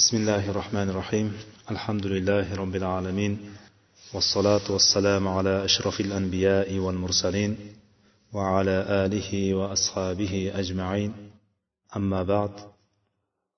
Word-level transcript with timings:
بسم 0.00 0.16
الله 0.16 0.50
الرحمن 0.50 0.88
الرحيم 0.90 1.26
الحمد 1.70 2.06
لله 2.06 2.54
رب 2.54 2.74
العالمين 2.76 3.32
والصلاة 4.14 4.66
والسلام 4.70 5.28
على 5.28 5.64
أشرف 5.64 6.00
الأنبياء 6.00 6.78
والمرسلين 6.78 7.56
وعلى 8.32 8.76
آله 9.04 9.54
وأصحابه 9.54 10.52
أجمعين 10.54 11.12
أما 11.96 12.22
بعد 12.22 12.50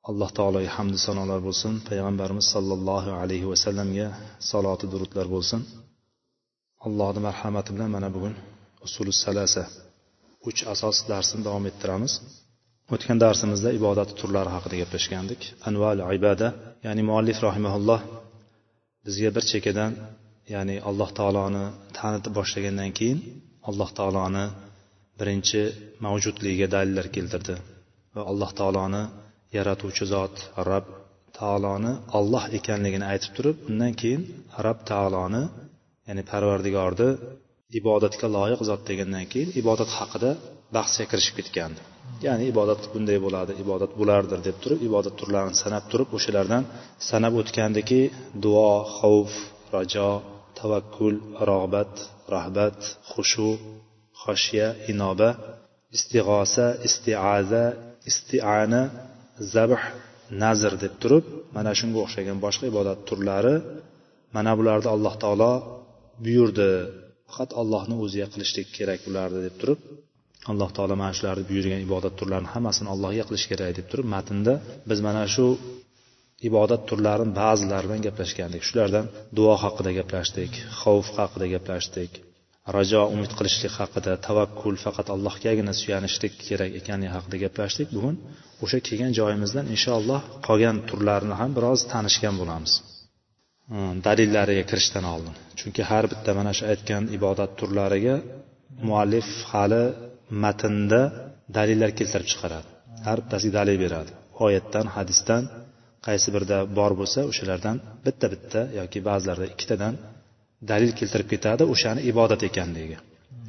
الله 0.09 0.29
تعالى 0.29 0.59
الحمد 0.65 0.95
صلى 0.95 1.23
الله 1.23 1.35
عليه 1.35 1.47
وسلم 1.47 1.79
في 1.79 2.41
صلى 2.41 2.75
الله 2.75 3.13
عليه 3.13 3.45
وسلم 3.45 3.95
يا 3.95 4.11
صلاة 4.41 4.79
درود 4.93 5.19
لربوسن 5.19 5.63
الله 6.87 7.13
دم 7.13 7.27
رحمة 7.27 7.67
بنا 7.71 7.87
من 7.87 8.05
أبوين 8.05 8.35
أصول 8.85 9.09
الثلاثة 9.09 9.67
وش 10.47 10.65
أساس 10.65 11.05
درس 11.09 11.37
دوام 11.37 11.67
الترامس 11.67 12.42
o'tgan 12.95 13.19
darsimizda 13.25 13.71
ibodat 13.79 14.11
turlari 14.19 14.51
haqida 14.57 14.77
gaplashgandik. 14.83 15.41
Anval 15.69 15.99
ibada 16.19 16.49
ya'ni 16.87 17.03
muallif 17.09 17.39
rahimaulloh 17.47 18.01
bizga 19.07 19.31
bir 19.37 19.45
chekkadan 19.53 19.93
ya'ni 20.55 20.77
alloh 20.89 21.11
taoloni 21.19 21.65
tanitib 21.99 22.33
boshlagandan 22.39 22.91
keyin 22.99 23.19
alloh 23.69 23.91
taoloni 23.99 24.45
birinchi 25.19 25.61
mavjudligiga 26.05 26.69
dalillar 26.75 27.07
keltirdi 27.17 27.55
va 28.15 28.23
alloh 28.31 28.51
taoloni 28.61 29.03
yaratuvchi 29.57 30.05
zot 30.15 30.35
rob 30.69 30.87
taoloni 31.39 31.93
olloh 32.19 32.45
ekanligini 32.59 33.07
aytib 33.13 33.33
turib 33.37 33.57
undan 33.71 33.93
keyin 34.01 34.23
rab 34.67 34.79
taoloni 34.91 35.43
ya'ni 36.09 36.23
parvardigorni 36.31 37.09
ibodatga 37.81 38.27
loyiq 38.37 38.61
zot 38.71 38.83
degandan 38.91 39.25
keyin 39.33 39.51
ibodat 39.61 39.91
haqida 39.99 40.31
bahsga 40.77 41.05
kirishib 41.11 41.35
ketgandi. 41.41 41.81
Ya'ni 42.27 42.45
ibodat 42.53 42.83
bunday 42.93 43.19
bo'ladi 43.27 43.53
ibodat 43.65 43.93
bulardir 44.01 44.41
deb 44.49 44.57
turib 44.63 44.81
ibodat 44.89 45.15
turlarini 45.21 45.57
sanab 45.65 45.85
turib 45.93 46.09
o'shalardan 46.17 46.63
sanab 47.11 47.35
o'tgandiki 47.41 48.01
duo 48.45 48.73
xavf 48.99 49.33
rajo 49.75 50.11
tavakkul 50.59 51.15
rog'bat 51.49 51.93
rahbat 52.35 52.79
xushu 53.13 53.51
xoshiya 54.23 54.69
inoba 54.93 55.31
istig'osa 55.97 56.67
istiaza 56.89 57.65
istiana 58.11 58.83
zabh 59.55 59.83
nazr 60.43 60.73
deb 60.85 60.95
turib 61.03 61.25
mana 61.57 61.73
shunga 61.79 61.99
o'xshagan 62.05 62.39
boshqa 62.45 62.65
ibodat 62.73 62.99
turlari 63.09 63.55
mana 64.35 64.53
bularni 64.59 64.89
alloh 64.97 65.15
taolo 65.23 65.53
buyurdi. 66.25 66.73
Faqat 67.27 67.51
allohni 67.61 67.95
o'ziga 68.05 68.27
qilishlik 68.33 68.69
kerak 68.77 69.01
bularni 69.07 69.41
deb 69.47 69.55
turib 69.61 69.81
alloh 70.51 70.71
taolo 70.77 70.95
mana 71.03 71.13
shularni 71.19 71.45
buyurgan 71.51 71.81
ibodat 71.87 72.15
turlarini 72.21 72.51
hammasini 72.55 72.89
allohga 72.95 73.25
qilish 73.29 73.47
kerak 73.51 73.71
deb 73.79 73.87
turib 73.91 74.07
matnda 74.15 74.55
biz 74.91 74.99
mana 75.07 75.23
shu 75.35 75.47
ibodat 76.49 76.83
turlarini 76.91 77.33
ba'zilari 77.43 77.87
bilan 77.89 78.03
gaplashgandik. 78.09 78.63
Shulardan 78.69 79.07
duo 79.39 79.55
haqida 79.65 79.91
gaplashdik 79.99 80.53
xavf 80.81 81.09
haqida 81.19 81.47
gaplashdik 81.55 82.13
rajo 82.77 83.03
umid 83.15 83.33
qilishlik 83.39 83.73
haqida 83.81 84.13
tavakkul 84.27 84.77
faqat 84.85 85.09
allohgagina 85.15 85.73
suyanishlik 85.81 86.33
kerak 86.47 86.71
ekanligi 86.81 87.13
haqida 87.17 87.37
gaplashdik. 87.45 87.89
Bugun 87.97 88.17
o'sha 88.65 88.79
kelgan 88.87 89.13
joyimizdan 89.19 89.67
inshaalloh 89.75 90.21
qolgan 90.47 90.77
turlarni 90.89 91.35
ham 91.41 91.51
biroz 91.57 91.81
tanishgan 91.93 92.35
bo'lamiz. 92.41 92.73
Hmm, 93.71 93.95
Dalillariga 94.07 94.65
kirishdan 94.71 95.05
oldin. 95.15 95.35
Chunki 95.59 95.83
har 95.91 96.05
bitta 96.13 96.31
mana 96.39 96.53
shu 96.59 96.65
aytgan 96.73 97.03
ibodat 97.17 97.51
turlariga 97.61 98.17
muallif 98.89 99.29
hali 99.53 99.85
matnda 100.45 101.03
dalillar 101.57 101.91
keltirib 101.99 102.29
chiqaradi. 102.33 102.69
Har 103.07 103.19
bittasiga 103.23 103.55
dalil 103.59 103.77
beradi. 103.85 104.13
Oyatdan 104.45 104.87
hadisdan 104.97 105.43
qaysi 106.07 106.29
birida 106.35 106.59
bor 106.79 106.93
bo'lsa 107.01 107.21
o'shalardan 107.31 107.77
bitta 108.07 108.27
bitta 108.35 108.61
yoki 108.81 108.99
ba'zilarida 109.09 109.47
ikkitadan 109.55 109.95
dalil 110.71 110.93
keltirib 110.99 111.29
ketadi 111.33 111.63
o'shani 111.75 112.01
ibodat 112.11 112.41
ekanligiga 112.49 112.99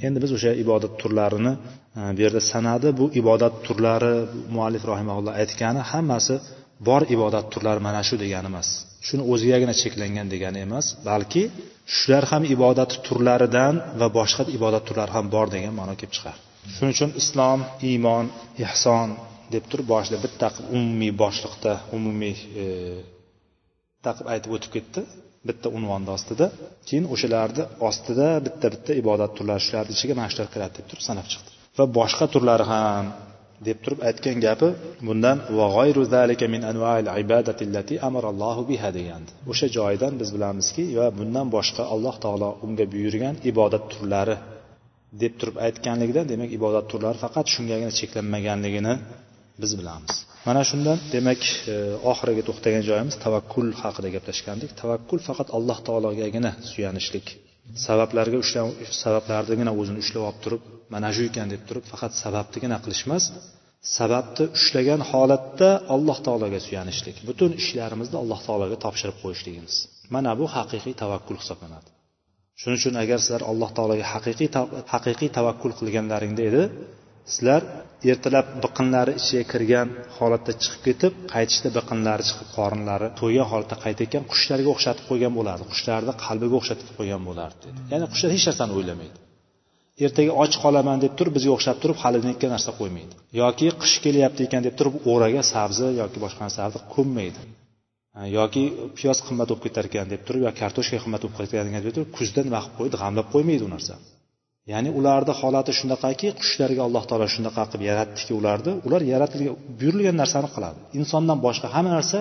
endi 0.07 0.17
biz 0.23 0.31
o'sha 0.37 0.51
ibodat 0.63 0.93
turlarini 1.01 1.53
e, 1.99 2.01
bu 2.15 2.19
yerda 2.25 2.41
sanadi 2.51 2.87
bu 2.99 3.05
ibodat 3.21 3.53
turlari 3.65 4.13
muallif 4.55 4.83
rahimaulloh 4.91 5.33
aytgani 5.41 5.81
hammasi 5.91 6.35
bor 6.87 7.01
ibodat 7.15 7.45
turlari 7.53 7.81
mana 7.87 8.01
shu 8.07 8.15
degani 8.23 8.47
emas 8.53 8.67
shuni 9.07 9.23
o'zigagina 9.33 9.73
cheklangan 9.81 10.27
degani 10.33 10.59
emas 10.67 10.85
balki 11.09 11.43
shular 11.97 12.23
ham 12.31 12.43
ibodat 12.55 12.91
turlaridan 13.07 13.75
va 13.99 14.07
boshqa 14.17 14.43
ibodat 14.57 14.83
turlari 14.87 15.11
ham 15.17 15.25
bor 15.35 15.47
degan 15.55 15.73
ma'no 15.79 15.93
kelib 15.99 16.13
chiqadi 16.17 16.39
shuning 16.75 16.93
uchun 16.95 17.11
islom 17.21 17.59
iymon 17.89 18.25
ehson 18.65 19.07
deb 19.53 19.63
turib 19.71 19.87
boshida 19.93 20.17
bitta 20.25 20.47
qilib 20.53 20.69
umumiy 20.77 21.11
boshliqda 21.23 21.73
umumiy 21.97 22.37
e, 22.63 22.65
taqib 24.05 24.25
aytib 24.33 24.51
o'tib 24.57 24.71
ketdi. 24.77 25.01
Bitta 25.49 25.67
unvonni 25.77 26.11
ostida. 26.17 26.45
Keyin 26.87 27.05
o'shalarni 27.13 27.63
ostida 27.89 28.27
bitta 28.45 28.67
bitta 28.73 28.91
ibodat 29.01 29.31
turlari 29.37 29.61
shularni 29.65 29.91
ichiga 29.95 30.13
mana 30.19 30.29
shular 30.33 30.47
kiradi 30.53 30.73
deb 30.79 30.85
turib 30.89 31.03
sanab 31.09 31.27
chiqdi. 31.31 31.49
Va 31.77 31.85
boshqa 31.99 32.25
turlari 32.33 32.65
ham 32.71 33.05
deb 33.67 33.77
turib 33.83 33.99
aytgan 34.09 34.37
gapi 34.45 34.69
bundan 35.07 35.37
va 35.57 35.67
zalika 36.15 36.45
min 36.53 36.61
ibadati 37.23 37.63
allati 37.67 37.95
biha 38.69 38.89
degandi. 38.97 39.31
O'sha 39.51 39.67
joyidan 39.77 40.13
biz 40.21 40.29
bilamizki 40.35 40.83
va 40.99 41.07
bundan 41.19 41.47
boshqa 41.55 41.83
alloh 41.93 42.15
taolo 42.23 42.49
unga 42.65 42.85
buyurgan 42.93 43.35
ibodat 43.51 43.83
turlari 43.93 44.35
deb 45.21 45.33
turib 45.39 45.57
aytganligida 45.65 46.21
demak 46.31 46.49
ibodat 46.57 46.85
turlari 46.91 47.17
faqat 47.25 47.45
shungagina 47.55 47.91
cheklanmaganligini 47.99 48.93
biz 49.61 49.71
bilamiz. 49.79 50.13
Mana 50.47 50.61
shundan 50.69 50.97
demak 51.15 51.41
e, 51.73 51.75
oxiriga 52.11 52.43
to'xtagan 52.49 52.83
joyimiz 52.89 53.15
tavakkul 53.25 53.67
haqida 53.81 54.09
gaplashgandik. 54.15 54.71
Tavakkul 54.81 55.19
faqat 55.27 55.47
alloh 55.57 55.77
taologagina 55.87 56.51
suyanishlik. 56.71 57.27
Sabablarga 57.85 58.37
ushla 58.43 58.61
sabablarnigina 59.03 59.71
o'zini 59.79 59.99
ushlab 60.03 60.23
olib 60.29 60.39
turib 60.45 60.61
mana 60.93 61.09
shu 61.15 61.21
ekan 61.29 61.47
deb 61.53 61.61
turib 61.69 61.85
faqat 61.91 62.11
sababnigina 62.23 62.77
qilish 62.83 63.03
emas 63.07 63.23
sababni 63.97 64.45
ushlagan 64.57 65.01
holatda 65.11 65.69
alloh 65.95 66.17
taologa 66.27 66.59
suyanishlik. 66.67 67.15
Butun 67.29 67.51
ishlarimizni 67.61 68.17
alloh 68.23 68.39
taologa 68.47 68.77
topshirib 68.85 69.17
qo'yishligimiz. 69.23 69.75
Mana 70.15 70.31
bu 70.39 70.45
haqiqiy 70.55 70.93
tavakkul 71.03 71.37
hisoblanadi. 71.41 71.89
Shuning 72.61 72.77
uchun 72.81 72.95
agar 73.03 73.17
sizlar 73.23 73.41
alloh 73.51 73.69
taologa 73.77 74.05
haqiqiy 74.13 74.49
haqiqiy 74.93 75.29
tavakkul 75.37 75.71
qilganlaringda 75.79 76.43
edi 76.49 76.63
sizlar 77.33 77.61
ertalab 78.11 78.47
biqinlari 78.63 79.13
ichiga 79.21 79.43
kirgan 79.53 79.87
holatda 80.17 80.51
chiqib 80.63 80.81
ketib 80.87 81.13
qaytishda 81.33 81.69
biqinlari 81.77 82.23
chiqib 82.29 82.49
qorinlari 82.57 83.07
to'ygan 83.19 83.47
holatda 83.51 83.75
qaytayotgan 83.85 84.23
qushlarga 84.31 84.69
o'xshatib 84.75 85.05
qo'ygan 85.09 85.33
bo'lardi. 85.39 85.63
Qushlarni 85.73 86.13
qalbiga 86.25 86.55
o'xshatib 86.59 86.89
qo'ygan 86.97 87.21
bo'lardi 87.29 87.57
dedi. 87.65 87.79
Ya'ni 87.93 88.05
qushlar 88.13 88.29
hech 88.35 88.45
narsani 88.49 88.73
o'ylamaydi. 88.79 89.17
Ertaga 90.05 90.31
och 90.43 90.53
qolaman 90.63 90.97
deb 91.03 91.13
turib 91.17 91.33
bizga 91.37 91.51
o'xshab 91.57 91.77
turib 91.83 91.97
hali 92.03 92.19
nekka 92.29 92.47
narsa 92.55 92.71
qo'ymaydi. 92.79 93.13
Yoki 93.41 93.67
qish 93.81 93.95
kelyapti 94.05 94.41
ekan 94.47 94.61
deb 94.67 94.75
turib 94.79 94.95
o'raga 95.11 95.41
sabzi 95.53 95.87
yoki 96.01 96.17
boshqa 96.23 96.41
narsalarni 96.45 96.81
ko'mmaydi 96.95 97.41
yoki 98.37 98.63
piyoz 98.97 99.19
qimmat 99.27 99.47
bo'lib 99.49 99.63
ketar 99.65 99.85
ekan 99.89 100.07
deb 100.13 100.21
turib 100.27 100.41
yo 100.47 100.51
kartoshka 100.61 100.97
qimmat 101.03 101.21
bo'lib 101.23 101.35
ketar 101.37 101.65
ekan 101.71 101.83
deb 101.85 101.93
turib 101.95 102.09
kuzda 102.17 102.41
nima 102.47 102.59
qilib 102.63 102.75
qo'ydi 102.79 102.95
g'amlab 103.03 103.27
qo'ymaydi 103.33 103.63
u 103.67 103.69
narsa. 103.75 103.93
Ya'ni 104.71 104.89
ularni 104.99 105.33
holati 105.41 105.71
shunaqaki 105.79 106.27
qushlarga 106.41 106.81
alloh 106.87 107.03
taolo 107.09 107.27
shunaqa 107.35 107.63
qilib 107.71 107.83
yaratdiki 107.91 108.33
ularni 108.39 108.71
ular 108.87 109.01
yaratilgan 109.13 109.55
buyurilgan 109.79 110.15
narsani 110.21 110.49
qiladi. 110.55 110.79
Insondan 110.99 111.37
boshqa 111.45 111.67
hamma 111.75 111.91
narsa 111.97 112.19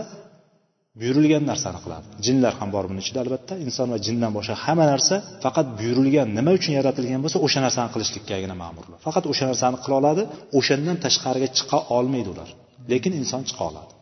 buyurilgan 1.01 1.45
narsani 1.51 1.79
qiladi. 1.85 2.07
Jinlar 2.27 2.53
ham 2.61 2.69
bor 2.75 2.85
buni 2.91 3.01
ichida 3.05 3.19
albatta. 3.25 3.55
Inson 3.67 3.87
va 3.93 3.99
jindan 4.07 4.31
boshqa 4.39 4.55
hamma 4.65 4.85
narsa 4.93 5.15
faqat 5.45 5.67
buyurilgan 5.79 6.29
nima 6.39 6.51
uchun 6.59 6.73
yaratilgan 6.79 7.21
bo'lsa 7.25 7.39
o'sha 7.47 7.61
narsani 7.67 7.89
qilishlikkagina 7.95 8.55
ma'murlar. 8.63 8.99
Faqat 9.07 9.25
o'sha 9.33 9.45
narsani 9.51 9.77
qila 9.85 9.95
oladi 10.01 10.23
o'shandan 10.59 10.97
tashqariga 11.05 11.49
chiqa 11.59 11.79
olmaydi 11.97 12.29
ular. 12.35 12.49
Lekin 12.93 13.13
inson 13.21 13.43
chiqa 13.51 13.65
oladi. 13.71 13.93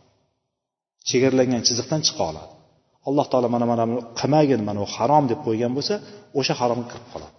Chegaralangan 1.08 1.62
chiziqdan 1.68 2.00
chiqa 2.06 2.22
oladi. 2.30 2.50
Alloh 3.08 3.26
taolo 3.32 3.48
mana 3.54 3.66
mana 3.72 3.84
buni 3.88 4.02
qilmagin 4.20 4.60
mana 4.68 4.78
bu 4.84 4.88
harom 4.96 5.24
deb 5.30 5.40
qo'ygan 5.46 5.72
bo'lsa 5.76 5.94
o'sha 6.38 6.54
haromga 6.60 6.86
kirib 6.92 7.08
qoladi. 7.12 7.34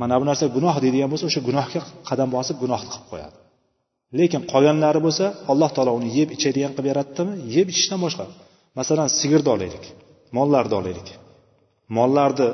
Mana 0.00 0.14
bu 0.20 0.24
narsa 0.30 0.44
gunoh 0.56 0.76
deydigan 0.84 1.08
bo'lsa 1.12 1.24
o'sha 1.30 1.40
gunohga 1.48 1.80
qadam 2.08 2.28
bosib 2.36 2.56
gunohni 2.62 2.88
qilib 2.92 3.06
qo'yadi. 3.12 3.36
Lekin 4.18 4.42
qolganlari 4.52 5.00
bo'lsa 5.06 5.24
alloh 5.52 5.70
taolo 5.76 5.92
uni 5.98 6.08
yeb 6.18 6.28
ichadigan 6.36 6.72
qilib 6.76 6.88
yaratdimi? 6.92 7.32
Yeb 7.56 7.66
ichishdan 7.72 8.00
boshqa. 8.04 8.24
Masalan 8.78 9.08
sigirni 9.18 9.50
olaylik 9.56 9.84
mollarni 10.36 10.74
olaylik 10.80 11.08
mollarni 11.96 12.48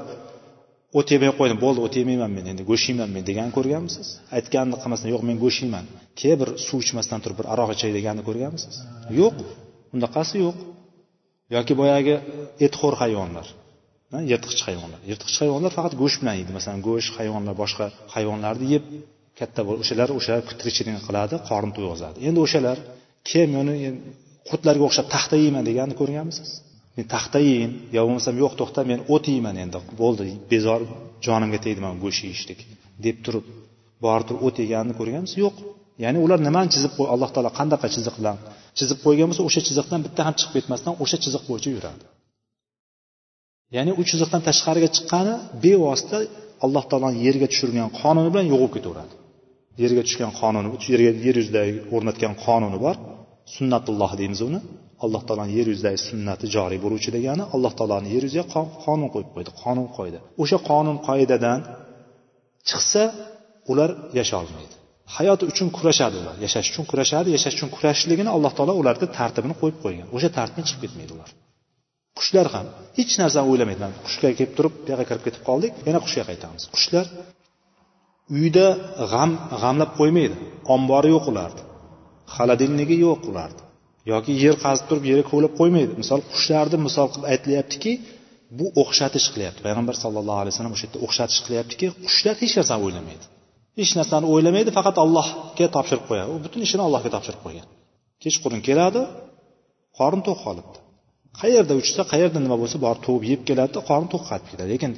o't 0.99 1.09
yemay 1.15 1.31
qo'ydim 1.39 1.59
bo'ldi 1.65 1.81
o't 1.87 1.95
yemayman 2.01 2.31
men 2.37 2.45
endi 2.53 2.63
go'sht 2.71 2.87
yeyman 2.91 3.11
men 3.17 3.23
deganni 3.29 3.53
ko'rganmisiz? 3.59 4.07
Aytganini 4.37 4.77
qilmasdan 4.83 5.09
yo'q 5.15 5.23
men 5.29 5.37
go'sht 5.45 5.61
yeyman 5.65 5.85
keyin 6.19 6.39
bir 6.43 6.51
suv 6.67 6.79
ichmasdan 6.85 7.21
turib 7.25 7.37
bir 7.41 7.47
aroq 7.53 7.71
ichay 7.77 7.91
deganni 7.99 8.23
ko'rganmisiz? 8.29 8.75
Yo'q. 9.21 9.37
Unaqasi 9.99 10.37
yo'q. 10.45 10.57
Yoki 11.57 11.75
boyagi 11.81 12.15
etxo'r 12.67 12.95
hayvonlar 13.03 13.47
yirtqich 14.31 14.63
hayvonlar. 14.69 15.01
Yirtqich 15.11 15.39
hayvonlar 15.43 15.73
faqat 15.79 15.95
go'sht 16.03 16.19
bilan 16.23 16.37
yeydi. 16.39 16.53
Masalan 16.59 16.81
go'sht 16.89 17.13
hayvonlar 17.19 17.55
boshqa 17.63 17.87
hayvonlarni 18.15 18.67
yeb 18.75 18.85
katta 19.39 19.61
bo'lib 19.67 19.81
o'shalar 19.85 20.09
o'shalar 20.19 20.43
tirikchilik 20.61 21.03
qiladi 21.09 21.37
qorin 21.49 21.73
to'yg'izadi 21.77 22.19
endi 22.29 22.41
o'shalar 22.47 22.79
kim 23.31 23.51
uni 23.63 23.75
e, 23.89 23.91
qurtlarga 24.51 24.85
o'xshab 24.89 25.07
taxta 25.15 25.37
yeyman 25.45 25.65
deganini 25.69 25.97
ko'rganmisiz? 26.01 26.51
Men 26.97 27.07
taxta 27.15 27.39
yeyin 27.49 27.73
yo 27.97 28.01
bo'lmasam 28.07 28.35
yo'q 28.43 28.53
to'xta 28.61 28.81
men 28.91 29.01
o't 29.15 29.25
yeyman 29.33 29.57
endi. 29.65 29.79
Bo'ldi 30.03 30.25
bezor 30.53 30.81
jonimga 31.27 31.59
tegdi 31.67 31.81
mana 31.85 31.97
go'sht 32.05 32.21
yeyishlik 32.27 32.61
deb 33.07 33.17
turib 33.25 33.45
borib 34.05 34.27
turib 34.29 34.43
o't 34.47 34.57
yeganini 34.65 34.95
ko'rganmisiz? 35.01 35.37
Yo'q. 35.45 35.57
Ya'ni 36.05 36.19
ular 36.25 36.39
nimani 36.49 36.69
chizib 36.75 36.93
qo'y 36.99 37.09
alloh 37.15 37.31
taolo 37.35 37.51
qanaqa 37.59 37.87
chiziq 37.95 38.15
bilan 38.21 38.37
chizib 38.79 38.99
qo'ygan 39.05 39.27
bo'lsa 39.31 39.43
o'sha 39.49 39.61
chiziqdan 39.69 40.01
bitta 40.07 40.21
ham 40.27 40.35
chiqib 40.39 40.55
ketmasdan 40.57 40.95
o'sha 41.03 41.17
chiziq 41.25 41.43
bo'yicha 41.51 41.71
yuradi. 41.77 42.05
Ya'ni 43.77 43.93
u 44.01 44.03
chiziqdan 44.11 44.43
tashqariga 44.49 44.89
chiqqani 44.97 45.35
bevosita 45.65 46.19
alloh 46.65 46.85
taoloni 46.91 47.19
yerga 47.27 47.47
tushirgan 47.53 47.89
qonuni 48.01 48.29
bilan 48.33 48.47
yo'qolib 48.53 48.73
ketaveradi. 48.77 49.15
Yerga 49.83 50.03
tushgan 50.09 50.33
qonuni 50.41 50.69
yerga 50.93 51.11
yer 51.27 51.37
yuzida 51.41 51.63
o'rnatgan 51.95 52.33
qonuni 52.45 52.79
bor. 52.85 52.97
Sunnatulloh 53.55 54.13
deymiz 54.21 54.41
uni. 54.49 54.61
Alloh 55.05 55.23
taoloni 55.29 55.53
yer 55.59 55.67
yuzidagi 55.73 55.99
sunnati 56.09 56.47
joriy 56.57 56.79
bo'luvchi 56.85 57.11
degani 57.17 57.45
alloh 57.55 57.73
taoloni 57.79 58.09
yer 58.15 58.23
yuziga 58.27 58.45
qonun 58.85 59.09
qo'yib 59.15 59.31
qo'ydi 59.35 59.51
qonun 59.63 59.89
qo'ydi. 59.97 60.19
O'sha 60.43 60.59
qonun 60.71 60.97
qoidadan 61.09 61.59
chiqsa 62.69 63.03
ular 63.71 63.91
yasholmaydi 64.19 64.76
hayoti 65.15 65.45
uchun 65.53 65.69
kurashadi 65.77 66.17
ular. 66.23 66.35
Yashash 66.45 66.69
uchun 66.73 66.85
kurashadi 66.91 67.29
yashash 67.37 67.55
uchun 67.59 67.71
kurashishligini 67.77 68.31
alloh 68.37 68.53
taolo 68.59 68.73
ularni 68.83 69.07
tartibini 69.19 69.55
qo'yib 69.61 69.79
qo'ygan. 69.85 70.07
O'sha 70.17 70.29
tartibdan 70.37 70.65
chiqib 70.69 70.83
ketmaydi 70.85 71.13
ular. 71.17 71.31
Qushlar 72.19 72.47
ham 72.55 72.67
hech 72.99 73.13
narsani 73.23 73.47
o'ylamaydi. 73.53 73.81
Mana 73.85 73.95
qushga 74.07 74.29
kelib 74.39 74.53
turib 74.59 74.73
bu 74.79 74.87
yoqqa 74.93 75.05
kirib 75.11 75.23
ketib 75.27 75.43
qoldik 75.49 75.73
yana 75.89 76.01
qushga 76.05 76.23
qaytamiz. 76.31 76.63
Qushlar 76.75 77.07
uyda 78.39 78.67
g'am 79.13 79.31
g'amlab 79.63 79.91
qo'ymaydi. 80.01 80.37
Ombori 80.75 81.09
yo'q 81.15 81.25
ularni 81.33 81.63
холодильниги 82.37 82.97
yo'q 83.07 83.23
ularni 83.31 83.63
yoki 84.13 84.33
yer 84.45 84.57
qazib 84.65 84.85
turib 84.89 85.05
yerga 85.11 85.25
kovlab 85.33 85.53
qo'ymaydi. 85.61 85.93
Misol 86.03 86.21
qushlarni 86.33 86.79
misol 86.87 87.07
qilib 87.13 87.27
aytilyaptiki 87.33 87.93
bu 88.59 88.67
o'xshatish 88.83 89.27
qilyapti. 89.35 89.61
Payg'ambar 89.67 89.95
sallallohu 90.05 90.41
alayhi 90.43 90.55
vasallam 90.55 90.75
o'sha 90.77 90.87
yerda 90.87 90.99
o'xshatish 91.07 91.41
qilyaptiki 91.47 91.87
qushlar 92.07 92.35
hech 92.43 92.55
narsani 92.59 92.83
o'ylamaydi. 92.87 93.27
Hech 93.79 93.93
narsani 93.99 94.27
o'ylamaydi 94.35 94.71
faqat 94.79 94.97
allohga 95.05 95.67
topshirib 95.77 96.05
qo'yadi. 96.11 96.29
U 96.35 96.37
butun 96.45 96.61
ishini 96.67 96.83
allohga 96.87 97.11
topshirib 97.17 97.41
qo'ygan. 97.47 97.67
Kechqurun 98.23 98.61
keladi 98.69 99.01
qorni 99.99 100.23
to'q 100.29 100.39
holatda 100.47 100.79
qayerda 101.41 101.73
uchsa 101.83 102.01
qayerda 102.13 102.39
nima 102.45 102.57
bo'lsa 102.63 102.77
borib 102.85 103.01
tug'ib 103.07 103.25
yeb 103.33 103.41
keladida 103.49 103.81
qorni 103.91 104.09
to'q 104.13 104.23
qaytib 104.31 104.49
ketadi. 104.53 104.69
Lekin 104.75 104.93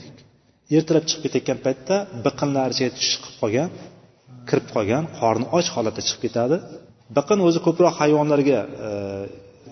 ertalab 0.77 1.05
chiqib 1.09 1.23
ketayotgan 1.25 1.59
paytda 1.67 1.97
biqinlari 2.27 2.75
chiqib 2.79 3.35
qolgan 3.41 3.71
kirib 4.49 4.69
qolgan 4.75 5.05
qorni 5.21 5.47
och 5.57 5.69
holatda 5.77 6.01
chiqib 6.07 6.23
ketadi. 6.27 6.57
Biqin 7.17 7.39
o'zi 7.47 7.59
ko'proq 7.67 7.95
hayvonlarga 8.01 8.59
e, 8.87 8.91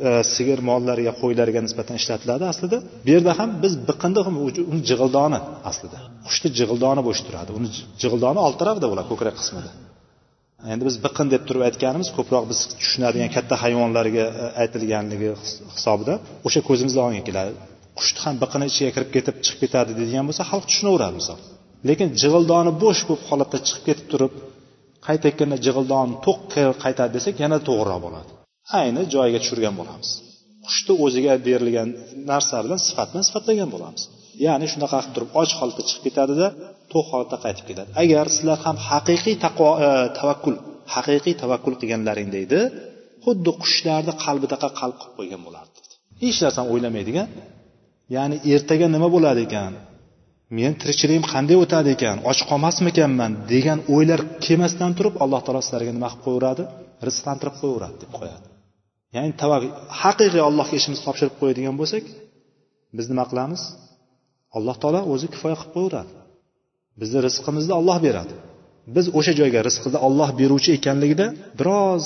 E, 0.09 0.11
sigir 0.35 0.59
mollariga 0.71 1.13
qo'ylarga 1.23 1.61
nisbatan 1.67 1.97
ishlatiladi 2.01 2.45
aslida. 2.53 2.79
Bu 3.07 3.11
yerda 3.15 3.33
ham 3.41 3.51
biz 3.65 3.73
biqinni 3.89 4.21
uni 4.73 4.81
jig'ildoni 4.91 5.39
aslida. 5.71 5.99
Qushni 6.27 6.49
jig'ildoni 6.59 7.03
bo'sh 7.09 7.21
turadi 7.27 7.51
uni 7.59 7.69
jig'ildoni 8.03 8.41
old 8.47 8.57
tarafida 8.63 8.87
bo'ladi 8.93 9.09
ko'krak 9.13 9.35
qismida. 9.41 9.71
Endi 10.73 10.83
biz 10.89 10.97
biqin 11.07 11.27
deb 11.35 11.43
turib 11.49 11.63
aytganimiz 11.69 12.09
ko'proq 12.19 12.45
biz 12.51 12.59
tushunadigan 12.81 13.31
katta 13.37 13.55
hayvonlarga 13.65 14.25
e, 14.43 14.47
aytilganligi 14.63 15.31
hisobida 15.77 16.15
o'sha 16.47 16.61
ko'zimizni 16.69 17.01
oldinga 17.05 17.25
keladi. 17.29 17.53
Qushni 17.99 18.21
ham 18.27 18.35
biqini 18.43 18.65
ichiga 18.71 18.91
kirib 18.97 19.11
ketib 19.17 19.37
chiqib 19.45 19.59
ketadi 19.65 19.91
deydigan 19.99 20.25
bo'lsa 20.29 20.43
xalq 20.51 20.65
tushunaveradi 20.71 21.17
misol. 21.21 21.39
Lekin 21.89 22.09
jig'ildoni 22.23 22.73
bo'sh 22.85 23.03
bo'lib 23.09 23.23
holatda 23.31 23.59
chiqib 23.67 23.85
ketib 23.89 24.07
turib 24.13 24.33
qaytayotganda 25.07 25.57
jig'ildoni 25.67 26.15
to'q 26.27 26.39
qaytadi 26.85 27.11
desak 27.17 27.35
yana 27.45 27.59
to'g'riroq 27.69 28.01
bo'ladi. 28.07 28.31
Ayni 28.81 29.03
joyiga 29.15 29.39
tushirgan 29.43 29.75
bo'lamiz. 29.81 30.09
Qushni 30.67 30.95
o'ziga 31.05 31.35
berilgan 31.47 31.89
narsa 32.31 32.57
bilan 32.65 32.81
sifat 32.89 33.09
bilan 33.13 33.25
sifatlagan 33.29 33.69
bo'lamiz. 33.75 34.03
Ya'ni 34.47 34.67
shunaqa 34.73 34.99
qilib 35.03 35.15
turib 35.17 35.31
och 35.41 35.53
holatda 35.59 35.83
chiqib 35.89 36.03
ketadida 36.07 36.47
to'q 36.93 37.05
holatda 37.11 37.37
qaytib 37.45 37.65
keladi 37.71 37.91
agar 38.03 38.27
sizlar 38.37 38.59
ham 38.67 38.77
haqiqiy 38.91 39.37
taqvo 39.45 39.71
e, 39.87 39.89
tavakkul 40.19 40.55
haqiqiy 40.95 41.35
tavakkul 41.43 41.75
qilganlaringda 41.81 42.39
edi 42.47 42.61
xuddi 43.25 43.51
qushlarni 43.63 44.13
qalbidaqa 44.25 44.69
qalb 44.81 44.97
qilib 45.01 45.15
qo'ygan 45.19 45.41
bo'lardi. 45.47 45.77
Hech 46.23 46.39
narsani 46.45 46.69
o'ylamaydigan 46.75 47.29
ya'ni 48.17 48.37
ertaga 48.55 48.87
nima 48.95 49.09
bo'ladi 49.17 49.41
ekan? 49.49 49.73
Men 50.59 50.73
tirikchiligim 50.81 51.25
qanday 51.33 51.57
o'tadi 51.65 51.89
ekan? 51.97 52.17
Och 52.31 52.41
qolmasmikanman 52.51 53.33
degan 53.53 53.79
o'ylar 53.95 54.21
kelmasdan 54.45 54.91
turib 54.99 55.15
alloh 55.25 55.41
taolo 55.47 55.61
sizlarga 55.67 55.93
nima 55.97 56.09
qilib 56.13 56.25
qo'yaveradi 56.27 56.63
rizqlantirib 57.07 57.55
qo'yaveradi 57.61 57.97
deb 58.05 58.13
qo'yadi. 58.19 58.47
Ya'ni 59.15 59.33
haqiqiy 60.03 60.43
allohga 60.49 60.75
ishimizni 60.81 61.05
topshirib 61.09 61.35
qo'yadigan 61.41 61.75
bo'lsak 61.81 62.05
biz 62.97 63.07
nima 63.13 63.25
qilamiz? 63.31 63.63
Alloh 64.57 64.77
taolo 64.83 65.01
o'zi 65.13 65.27
kifoya 65.35 65.57
qilib 65.61 65.73
qo'yaveradi. 65.77 66.13
Bizni 67.01 67.19
rizqimizni 67.27 67.75
olloh 67.81 67.99
beradi. 68.07 68.35
Biz 68.97 69.07
o'sha 69.19 69.33
joyga 69.41 69.61
rizqni 69.69 69.99
olloh 70.07 70.29
beruvchi 70.41 70.71
ekanligida 70.79 71.27
biroz 71.59 72.05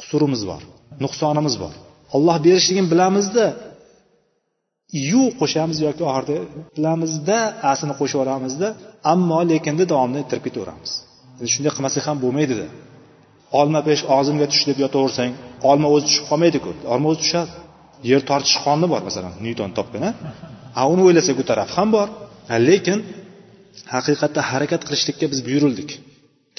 qusurimiz 0.00 0.42
bor 0.50 0.62
nuqsonimiz 1.04 1.54
bor. 1.62 1.74
Olloh 2.16 2.36
berishligini 2.46 2.88
bilamizda 2.92 3.46
yu 5.10 5.22
qo'shamiz 5.40 5.78
yoki 5.86 6.02
oxirida 6.10 6.36
bilamizda 6.76 7.38
asini 7.72 7.94
qo'shib 8.00 8.16
yuboramizda 8.18 8.68
ammo 9.12 9.40
lekinda 9.50 9.84
davomida 9.92 10.18
ettirib 10.24 10.44
ketaveramiz. 10.48 10.92
Shunday 11.52 11.72
qilmasak 11.76 12.04
ham 12.08 12.16
bo'lmaydida. 12.24 12.66
Olma 13.60 13.80
pesh 13.88 14.02
og'zimga 14.16 14.46
tush 14.52 14.64
deb 14.68 14.78
yotaversang 14.84 15.32
olma 15.70 15.88
o'zi 15.94 16.04
tushib 16.08 16.24
qolmaydiku. 16.30 16.70
Olma 16.92 17.06
o'zi 17.12 17.20
tushadi. 17.24 17.50
Yer 18.10 18.22
tortish 18.30 18.56
qonuni 18.64 18.88
bor 18.92 19.02
masalan 19.08 19.32
nyuton 19.46 19.70
topgan 19.78 20.04
a 20.80 20.82
uni 20.92 21.02
o'ylasak 21.08 21.36
u 21.42 21.44
taraf 21.50 21.68
ham 21.76 21.88
bor. 21.96 22.08
Lekin 22.68 22.98
haqiqatda 23.94 24.40
harakat 24.50 24.82
qilishlikka 24.88 25.26
biz 25.32 25.40
buyurildik. 25.48 25.90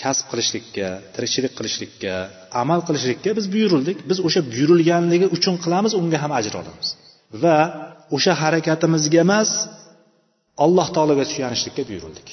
Kasb 0.01 0.25
qilishlikka 0.31 0.87
tirikchilik 1.15 1.53
qilishlikka 1.59 2.13
amal 2.61 2.79
qilishlikka 2.87 3.29
biz 3.39 3.45
buyurildik. 3.53 3.97
Biz 4.09 4.17
o'sha 4.27 4.41
buyurilganligi 4.53 5.27
uchun 5.35 5.55
qilamiz 5.63 5.93
unga 6.01 6.17
ham 6.23 6.31
ajr 6.39 6.53
olamiz. 6.61 6.87
Va 7.43 7.57
o'sha 8.15 8.33
harakatimizga 8.41 9.19
emas 9.25 9.49
alloh 10.65 10.87
taologa 10.95 11.25
suyanishlikka 11.33 11.83
buyurildik. 11.89 12.27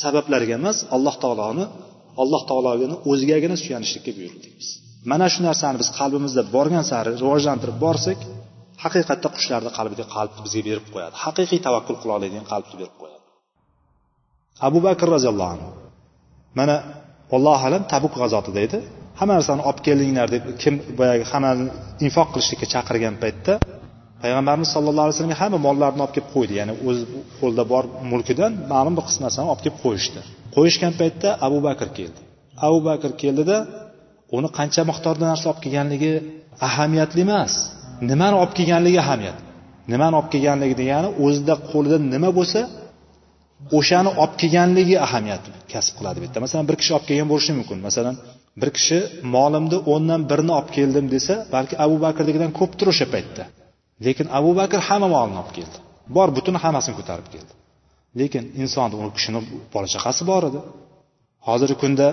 Sabablarga 0.00 0.54
emas 0.60 0.78
alloh 0.96 1.14
taoloni 1.22 1.64
alloh 2.22 2.42
taologani 2.50 2.96
o'zigagina 3.10 3.56
suyanishlikka 3.64 4.10
buyurildik 4.18 4.52
biz. 4.60 4.68
Mana 5.10 5.26
shu 5.32 5.40
narsani 5.48 5.76
biz 5.82 5.88
qalbimizda 5.98 6.42
borgan 6.56 6.84
sari 6.90 7.10
rivojlantirib 7.22 7.78
borsak 7.84 8.18
haqiqatda 8.84 9.28
qushlarni 9.36 9.70
qalbiga 9.78 10.04
qalb 10.14 10.32
bizga 10.44 10.62
berib 10.68 10.86
qo'yadi. 10.94 11.14
Haqiqiy 11.24 11.60
tavakkul 11.66 11.96
qila 12.02 12.12
oladigan 12.18 12.46
qalbni 12.52 12.76
berib 12.80 12.96
qo'yadi. 13.02 13.24
Abu 14.68 14.78
bakr 14.86 15.06
roziyallohu 15.14 15.50
anhu 15.56 15.70
mana 16.58 16.76
allohu 17.36 17.62
alam 17.68 17.82
tabuk 17.92 18.12
g'azotida 18.20 18.60
edi. 18.66 18.78
Hamma 19.18 19.34
narsani 19.38 19.62
olib 19.68 19.80
kelinglar 19.86 20.28
deb 20.34 20.44
kim 20.62 20.74
boyagi 20.98 21.24
hammani 21.32 21.64
infoq 22.06 22.28
qilishlikka 22.34 22.66
chaqirgan 22.74 23.14
paytda 23.22 23.52
payg'ambarimiz 24.22 24.68
sallallohu 24.74 25.04
alayhi 25.06 25.16
vasallamga 25.16 25.38
hamma 25.42 25.58
mollarini 25.66 26.02
olib 26.04 26.14
kelib 26.16 26.30
qo'ydi. 26.36 26.52
Ya'ni 26.60 26.74
o'z 26.88 26.98
qo'lida 27.40 27.64
bor 27.72 27.84
mulkidan 28.12 28.52
ma'lum 28.72 28.94
bir 28.98 29.04
qism 29.08 29.20
narsani 29.26 29.48
olib 29.52 29.62
kelib 29.64 29.78
qo'yishdi. 29.84 30.20
Qo'yishgan 30.56 30.92
paytda 31.00 31.28
abu 31.46 31.58
bakr 31.68 31.88
keldi. 31.98 32.20
Abu 32.66 32.78
bakr 32.88 33.10
keldida 33.22 33.56
uni 34.36 34.48
qancha 34.58 34.82
miqdorda 34.90 35.24
narsa 35.30 35.46
olib 35.50 35.60
kelganligi 35.64 36.12
ahamiyatli 36.68 37.20
emas. 37.26 37.52
Nimani 38.10 38.36
olib 38.42 38.54
kelganligi 38.58 38.98
ahamiyat. 39.04 39.38
Nimani 39.92 40.14
olib 40.18 40.30
kelganligi 40.34 40.74
degani 40.82 41.08
o'zida 41.24 41.54
qo'lida 41.70 41.96
nima 42.14 42.30
bo'lsa 42.38 42.60
o'shani 43.78 44.10
olib 44.22 44.34
kelganligi 44.40 44.96
ahamiyat 45.06 45.42
kasb 45.72 45.92
qiladi 45.98 46.16
bu 46.20 46.24
yerda. 46.26 46.38
Masalan 46.46 46.64
bir 46.70 46.76
kishi 46.80 46.92
olib 46.96 47.06
kelgan 47.10 47.28
bo'lishi 47.32 47.52
mumkin. 47.58 47.78
Masalan 47.88 48.14
bir 48.60 48.70
kishi 48.76 48.98
molimni 49.34 49.78
o'ndan 49.92 50.20
birini 50.30 50.52
olib 50.58 50.70
keldim 50.76 51.06
desa 51.14 51.34
balki 51.54 51.74
abu 51.84 51.96
bakrnikidan 52.06 52.50
ko'pdir 52.58 52.86
o'sha 52.92 53.06
paytda. 53.14 53.44
Lekin 54.06 54.26
abu 54.38 54.50
bakr 54.60 54.80
hamma 54.88 55.08
molini 55.16 55.38
olib 55.42 55.52
keldi. 55.58 55.76
Bor 56.16 56.28
butun 56.36 56.56
hammasini 56.62 56.94
ko'tarib 57.00 57.28
keldi. 57.34 57.52
Lekin 58.20 58.44
insonni 58.62 58.94
u 59.00 59.02
kishini 59.16 59.40
bola 59.74 59.88
chaqasi 59.94 60.22
bor 60.30 60.42
edi. 60.50 60.60
Hozirgi 61.48 61.76
kunda 61.82 62.06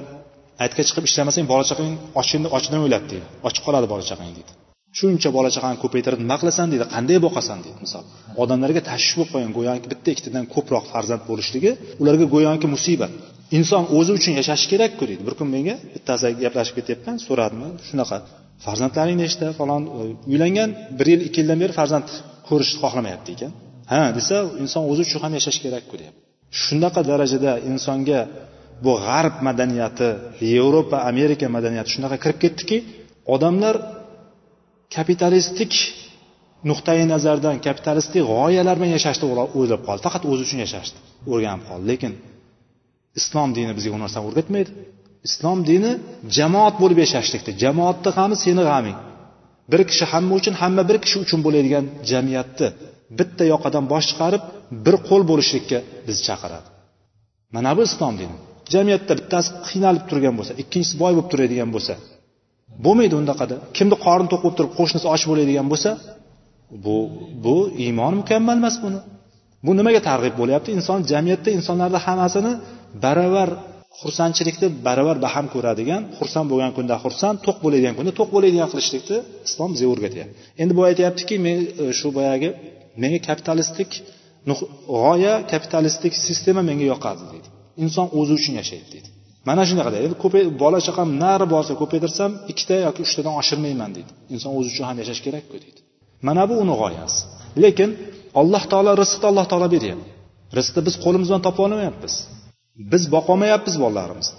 aytga 0.63 0.81
chiqib 0.87 1.05
ishlamasang 1.09 1.45
bola 1.51 1.63
chaqang 1.69 1.91
ochini 2.21 2.47
ochidan 2.57 2.81
o'ladi 2.87 3.07
deydi 3.11 3.25
ochib 3.47 3.61
qoladi 3.67 3.87
bola 3.93 4.03
chaqang 4.11 4.31
deydi. 4.37 4.51
Shuncha 4.99 5.29
bola 5.37 5.49
chaqani 5.55 5.77
ko'paytirib 5.83 6.19
nima 6.23 6.35
qilasan 6.41 6.67
deydi 6.71 6.85
qanday 6.95 7.17
boqasan 7.25 7.59
deydi. 7.65 7.79
Misol 7.85 8.03
odamlarga 8.43 8.81
tashvish 8.89 9.13
bo'lib 9.17 9.31
qolgan 9.33 9.53
go'yoki 9.57 9.87
bitta 9.93 10.09
ikkitadan 10.13 10.45
ko'proq 10.55 10.83
farzand 10.93 11.21
bo'lishligi 11.29 11.71
ularga 12.01 12.25
go'yoki 12.35 12.67
musibat. 12.75 13.11
Inson 13.57 13.83
o'zi 13.97 14.11
uchun 14.17 14.33
yashashi 14.39 14.65
kerakku 14.73 15.03
deydi. 15.09 15.23
Bir 15.27 15.33
kun 15.39 15.47
menga 15.55 15.75
bittasi 15.95 16.27
gaplashib 16.43 16.75
ketyapman 16.79 17.15
so'radimi? 17.27 17.69
Shunaqa. 17.87 18.17
Farzandlaring 18.65 19.17
nechta 19.23 19.47
falon 19.59 19.83
e, 19.99 20.01
uylangan 20.33 20.69
bir 20.97 21.07
yil 21.11 21.21
ikki 21.27 21.37
yildan 21.41 21.59
beri 21.63 21.73
farzand 21.79 22.07
ko'rishni 22.49 22.77
xohlamayapti 22.83 23.29
ekan. 23.35 23.51
Ha 23.91 24.01
desa 24.17 24.35
inson 24.63 24.83
o'zi 24.91 25.01
uchun 25.07 25.19
ham 25.23 25.33
yashash 25.39 25.59
kerakku 25.65 25.95
deyapti. 26.01 26.19
Shunaqa 26.63 27.01
darajada 27.11 27.51
insonga 27.71 28.19
bu 28.83 28.93
g'arb 29.05 29.35
madaniyati 29.47 30.09
yevropa 30.53 30.97
amerika 31.11 31.45
madaniyati 31.55 31.89
shunaqa 31.95 32.17
kirib 32.23 32.39
ketdiki 32.43 32.77
odamlar 33.35 33.75
kapitalistik 34.95 35.73
nuqtai 36.69 37.01
nazardan 37.13 37.55
kapitalistik 37.67 38.21
g'oyalar 38.31 38.75
bilan 38.79 38.91
yashashni 38.97 39.25
o'ylab 39.59 39.81
qoldi. 39.87 40.01
Faqat 40.07 40.23
o'zi 40.31 40.41
uchun 40.47 40.59
yashashni 40.65 40.99
o'rganib 41.33 41.63
qoldi. 41.69 41.85
Lekin 41.91 42.13
islom 43.19 43.49
dini 43.57 43.71
bizga 43.77 43.91
bu 43.95 43.99
narsani 44.03 44.23
o'rgatmaydi. 44.29 44.71
Islom 45.27 45.59
dini 45.69 45.91
jamoat 46.37 46.75
bo'lib 46.81 46.99
yashashlikda 47.05 47.51
jamoatni 47.63 48.09
g'ami 48.17 48.35
seni 48.45 48.63
g'aming 48.69 48.97
bir 49.71 49.81
kishi 49.89 50.05
hamma 50.13 50.33
uchun 50.39 50.55
hamma 50.61 50.83
bir 50.89 50.97
kishi 51.03 51.17
uchun 51.25 51.39
bo'ladigan 51.45 51.85
jamiyatni 52.11 52.67
bitta 53.19 53.43
yoqadan 53.53 53.83
bosh 53.93 54.05
chiqarib 54.11 54.43
bir 54.85 54.95
qo'l 55.07 55.21
bo'lishlikka 55.31 55.77
bizni 56.07 56.23
chaqiradi. 56.29 56.67
Mana 57.55 57.71
bu 57.77 57.81
islom 57.89 58.13
dini. 58.21 58.35
Jamiyatda 58.73 59.13
bittasi 59.19 59.49
qiynalib 59.67 60.03
turgan 60.09 60.35
bo'lsa 60.39 60.53
ikkinchisi 60.63 60.95
boy 61.01 61.11
bo'lib 61.15 61.27
turadigan 61.31 61.69
bo'lsa 61.75 61.93
bo'lmaydi 62.85 63.15
undaqada. 63.21 63.55
Kimni 63.77 63.95
qorni 64.05 64.27
to'q 64.31 64.41
bo'lib 64.43 64.57
turib 64.59 64.73
qo'shnisi 64.79 65.05
och 65.13 65.23
bo'ladigan 65.31 65.67
bo'lsa 65.73 65.89
bu 66.85 66.97
bu 67.45 67.57
iymon 67.85 68.13
mukammal 68.21 68.57
emas 68.61 68.75
buni. 68.83 68.99
Bu 69.65 69.71
nimaga 69.79 70.01
targ'ib 70.09 70.35
bo'lyapti? 70.41 70.69
Inson 70.77 70.99
jamiyatda 71.11 71.49
insonlarni 71.57 71.99
hammasini 72.05 72.51
baravar 73.05 73.49
xursandchilikni 74.01 74.67
baravar 74.87 75.17
baham 75.25 75.45
ko'radigan 75.53 76.01
xursand 76.17 76.47
bo'lgan 76.51 76.71
kunda 76.77 76.95
xursand 77.03 77.37
to'q 77.45 77.57
bo'ladigan 77.65 77.93
kunda 77.97 78.11
to'q 78.19 78.29
bo'ladigan 78.35 78.67
qilishlikni 78.73 79.17
islom 79.47 79.69
bizga 79.75 79.87
o'rgatyapti. 79.93 80.33
Endi 80.61 80.73
bu 80.77 80.81
aytyaptiki 80.89 81.35
men 81.45 81.57
e, 81.83 81.85
shu 81.99 82.07
boyagi 82.17 82.49
menga 83.01 83.19
kapitalistik 83.29 83.89
g'oya 85.01 85.33
kapitalistik 85.51 86.13
sistema 86.27 86.61
menga 86.69 86.85
yoqadi 86.93 87.23
deydi. 87.31 87.47
Inson 87.83 88.07
o'zi 88.19 88.33
uchun 88.39 88.53
yashaydi 88.61 88.87
deydi. 88.93 89.09
Mana 89.49 89.63
shunaqa 89.69 89.91
deydi 89.95 90.13
ko'pay 90.23 90.43
bola 90.63 90.79
chaqam 90.87 91.09
nari 91.23 91.45
borsa 91.53 91.73
ko'paytirsam 91.81 92.31
ikkita 92.51 92.75
yoki 92.87 93.01
uchtadan 93.05 93.33
oshirmayman 93.41 93.91
deydi. 93.97 94.11
Inson 94.33 94.51
o'zi 94.57 94.67
uchun 94.73 94.85
ham 94.89 94.97
yashash 95.01 95.21
kerakku 95.25 95.55
deydi. 95.63 95.79
Mana 96.27 96.43
bu 96.49 96.55
uni 96.63 96.75
g'oyasi. 96.81 97.19
Lekin 97.63 97.89
alloh 98.41 98.63
taolo 98.71 98.91
rizqni 99.01 99.25
alloh 99.31 99.45
taolo 99.51 99.67
beryapti. 99.75 100.09
Rizqni 100.57 100.81
biz 100.87 100.95
qo'limiz 101.03 101.27
bilan 101.29 101.43
topa 101.47 101.59
olmayapmiz. 101.65 102.13
Biz 102.91 103.03
boqolmayapmiz 103.15 103.75
bolalarimizni 103.83 104.37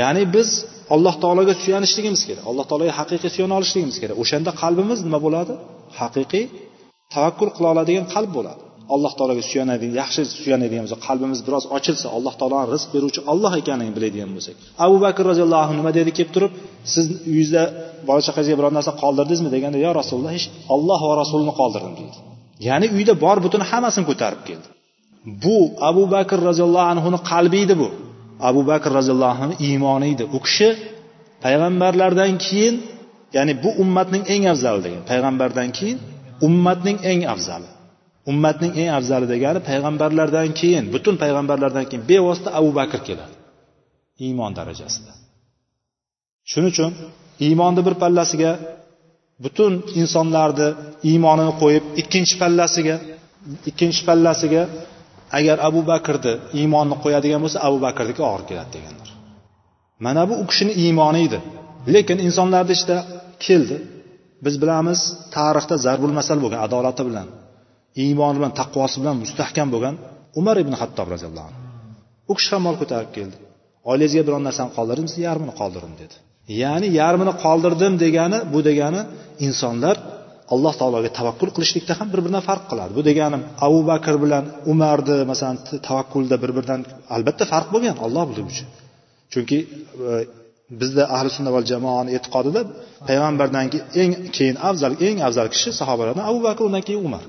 ya'ni 0.00 0.22
biz 0.36 0.48
alloh 0.94 1.14
taologa 1.22 1.54
suyanishligimiz 1.64 2.22
kerak. 2.28 2.44
Alloh 2.50 2.64
taologa 2.70 2.92
haqiqiy 3.00 3.30
suyana 3.34 3.54
olishligimiz 3.58 3.96
kerak. 4.02 4.16
O'shanda 4.22 4.50
qalbimiz 4.62 4.98
nima 5.06 5.18
bo'ladi? 5.26 5.52
Haqiqiy 6.00 6.44
tavakkul 7.14 7.50
qila 7.56 7.66
oladigan 7.74 8.06
qalb 8.14 8.30
bo'ladi. 8.38 8.62
Alloh 8.94 9.12
taologa 9.18 9.42
suyanadigan 9.50 9.94
yaxshi 10.02 10.22
suyanadigan 10.42 10.82
bo'lsak 10.84 11.00
qalbimiz 11.08 11.40
biroz 11.46 11.64
ochilsa 11.76 12.06
alloh 12.16 12.34
taoloni 12.40 12.66
rizq 12.74 12.88
beruvchi 12.94 13.20
olloh 13.32 13.52
ekanini 13.60 13.92
biladigan 13.96 14.30
bo'lsak. 14.36 14.54
Abu 14.86 14.96
bakr 15.04 15.22
roziyallohu 15.30 15.62
anhu 15.64 15.74
nima 15.80 15.92
dedi? 15.98 16.10
Kelib 16.16 16.30
turib 16.36 16.52
siz 16.92 17.04
uyingizda 17.30 17.62
bola 18.08 18.20
chaqangizga 18.26 18.56
biror 18.60 18.72
narsa 18.78 18.92
qoldirdingizmi? 19.02 19.48
deganda 19.54 19.78
yo 19.86 19.90
rasululloh 20.00 20.32
hech 20.36 20.46
olloh 20.74 21.00
va 21.10 21.14
rasulini 21.22 21.52
qoldirdim. 21.60 21.92
deydi. 22.00 22.16
Ya'ni 22.68 22.86
uyda 22.96 23.12
bor 23.24 23.36
butun 23.44 23.62
hammasini 23.70 24.04
ko'tarib 24.10 24.42
keldi. 24.48 24.68
Bu 25.44 25.56
abu 25.90 26.02
bakr 26.14 26.38
roziyallohu 26.48 26.88
anhuni 26.92 27.18
qalbi 27.30 27.58
edi 27.64 27.74
bu. 27.82 27.88
Abu 28.48 28.60
bakr 28.70 28.90
roziyallohu 28.98 29.38
anhu 29.44 29.54
iymoni 29.66 30.06
edi 30.14 30.24
u 30.36 30.38
kishi 30.46 30.68
payg'ambarlardan 31.44 32.32
keyin 32.46 32.74
ya'ni 33.36 33.52
bu 33.64 33.70
ummatning 33.82 34.22
eng 34.34 34.42
afzali 34.52 34.80
degan 34.86 35.02
payg'ambardan 35.10 35.68
keyin 35.78 35.98
ummatning 36.48 36.98
eng 37.10 37.22
afzali. 37.34 37.68
Ummatning 38.30 38.72
eng 38.80 38.90
afzali 38.98 39.26
degani 39.34 39.60
payg'ambarlardan 39.68 40.48
keyin 40.60 40.84
butun 40.94 41.14
payg'ambarlardan 41.22 41.84
keyin 41.88 42.04
bevosita 42.10 42.50
abu 42.58 42.70
bakr 42.78 43.00
keladi. 43.08 43.34
Iymon 44.26 44.52
darajasida. 44.58 45.12
Shuning 46.50 46.70
uchun 46.74 46.90
iymonni 47.46 47.82
bir 47.86 47.94
pallasiga 48.02 48.52
butun 49.44 49.72
insonlarni 50.00 50.68
iymonini 51.10 51.52
qo'yib 51.62 51.84
ikkinchi 52.00 52.34
pallasiga 52.42 52.96
ikkinchi 53.70 54.00
pallasiga 54.08 54.62
agar 55.38 55.56
abu 55.68 55.80
bakrni 55.92 56.32
iymonni 56.58 56.96
qo'yadigan 57.04 57.40
bo'lsa 57.44 57.58
abu 57.68 57.78
bakrniki 57.86 58.22
og'ir 58.30 58.42
keladi 58.50 58.70
deganlar. 58.76 59.08
Mana 60.04 60.22
bu 60.28 60.34
u 60.42 60.44
kishini 60.50 60.72
iymoni 60.84 61.20
edi. 61.26 61.38
Lekin 61.94 62.18
insonlarni 62.26 62.72
ichida 62.76 62.96
keldi. 63.46 63.76
Biz 64.44 64.54
bilamiz 64.62 65.00
tarixda 65.36 65.76
zarbul 65.86 66.12
masal 66.18 66.38
bo'lgan 66.42 66.60
adolati 66.66 67.02
bilan 67.08 67.26
iymoni 68.04 68.36
bilan 68.38 68.52
taqvosi 68.60 68.96
bilan 69.02 69.16
mustahkam 69.22 69.68
bo'lgan 69.74 69.94
umar 70.40 70.56
ibn 70.64 70.72
hattob 70.80 71.06
roziyallohu 71.14 71.46
anhu. 71.50 71.60
U 72.30 72.32
kishi 72.38 72.50
ham 72.54 72.62
mol 72.66 72.76
ko'tarib 72.82 73.10
keldi. 73.16 73.36
Oilangizga 73.90 74.22
biron 74.28 74.42
narsani 74.48 74.70
qoldirdimsiz 74.76 75.18
yarmini 75.28 75.52
qoldirdim 75.60 75.94
dedi. 76.02 76.14
Ya'ni 76.62 76.88
yarmini 77.00 77.32
qoldirdim 77.44 77.94
degani 78.04 78.38
bu 78.52 78.58
degani 78.68 79.00
insonlar 79.46 79.96
alloh 80.54 80.74
taologa 80.80 81.10
tavakkul 81.18 81.50
qilishlikda 81.56 81.92
ham 81.98 82.08
bir 82.12 82.20
biridan 82.24 82.42
farq 82.48 82.64
qiladi. 82.70 82.90
Bu 82.98 83.02
deganim 83.08 83.42
abu 83.66 83.80
bakr 83.90 84.14
bilan 84.24 84.44
umarni 84.72 85.16
masalan 85.30 85.56
tavakkulda 85.88 86.36
bir 86.42 86.50
biridan 86.56 86.80
albatta 87.16 87.44
farq 87.52 87.68
bo'lgan 87.74 87.96
olloh 88.06 88.24
biluvchi 88.30 88.64
chunki 89.32 89.58
e, 90.10 90.12
bizda 90.80 91.02
ahli 91.16 91.30
sunna 91.36 91.50
va 91.56 91.60
jamoani 91.70 92.10
e'tiqodida 92.16 92.60
payg'ambardan 93.08 93.64
eng 94.02 94.12
keyin 94.36 94.56
afzal 94.68 94.92
eng 95.06 95.18
afzal 95.28 95.46
kishi 95.54 95.70
sahobalardan 95.80 96.24
abu 96.30 96.40
bakr 96.46 96.62
undan 96.68 96.82
keyin 96.88 97.02
umar. 97.08 97.24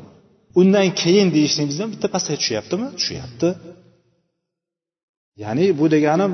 Undan 0.59 0.87
keyin 1.01 1.27
deyishligimizdan 1.35 1.89
bitta 1.93 2.07
pastga 2.13 2.35
tushyaptimi? 2.41 2.87
Tushyapti. 2.99 3.49
Ya'ni 5.43 5.65
bu 5.79 5.85
deganim 5.95 6.31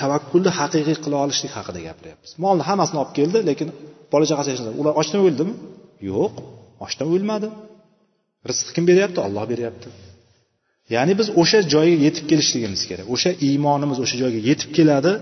tavakkulni 0.00 0.50
haqiqiy 0.58 0.96
qila 1.04 1.16
olishlik 1.24 1.52
haqida 1.58 1.80
gapiryapmiz. 1.88 2.30
Molni 2.44 2.62
hammasini 2.68 2.98
olib 3.02 3.12
keldi 3.18 3.38
lekin 3.50 3.68
bola 4.12 4.24
chaqasi 4.30 4.50
ular 4.80 4.92
ochdan 5.00 5.20
o'ldimi? 5.26 5.54
Yo'q 6.10 6.34
ochdan 6.84 7.06
o'lmadi. 7.14 7.48
Rizq 8.48 8.68
kim 8.74 8.84
beryapti? 8.90 9.18
Olloh 9.26 9.44
beryapti. 9.52 9.88
Ya'ni 10.94 11.12
biz 11.20 11.28
o'sha 11.40 11.58
joyga 11.74 11.96
yetib 12.06 12.24
kelishligimiz 12.30 12.82
kerak. 12.90 13.06
O'sha 13.14 13.30
iymonimiz 13.46 13.98
o'sha 14.04 14.16
joyga 14.22 14.40
yetib 14.48 14.70
keladi. 14.78 15.12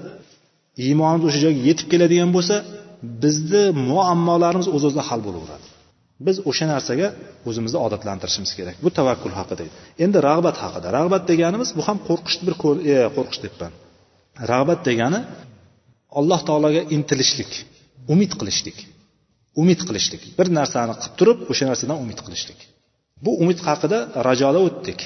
Iymonimiz 0.85 1.25
o'sha 1.29 1.41
joyga 1.45 1.61
yetib 1.69 1.87
keladigan 1.93 2.31
bo'lsa 2.37 2.57
bizni 3.23 3.65
muammolarimiz 3.91 4.69
o'z 4.77 4.83
o'zidan 4.89 5.05
hal 5.11 5.21
bo'laveradi. 5.27 5.67
Biz 6.27 6.37
o'sha 6.51 6.67
narsaga 6.73 7.09
o'zimizni 7.49 7.79
odatlantirishimiz 7.87 8.53
kerak. 8.59 8.77
Bu 8.85 8.91
tavakkul 8.99 9.33
haqida. 9.39 9.63
Endi 10.05 10.19
rag'bat 10.29 10.57
haqida. 10.65 10.89
Rag'bat 10.99 11.23
deganimiz 11.31 11.71
bu 11.79 11.83
ham 11.89 11.99
qo'rqishni 12.09 12.43
bir 12.49 12.55
e, 12.93 12.97
qo'rqish 13.17 13.41
debman. 13.45 13.73
Rag'bat 14.53 14.81
degani 14.89 15.21
alloh 16.19 16.41
taologa 16.49 16.83
intilishlik 16.97 17.53
umid 18.13 18.33
qilishlik 18.41 18.79
umid 19.63 19.81
qilishlik. 19.89 20.23
Bir 20.39 20.47
narsani 20.59 20.95
qilib 21.01 21.15
turib 21.21 21.39
o'sha 21.53 21.65
narsadan 21.71 21.99
umid 22.05 22.21
qilishlik. 22.27 22.61
Bu 23.25 23.31
umid 23.43 23.59
haqida 23.69 23.99
rajoda 24.29 24.61
o'tdik. 24.69 25.01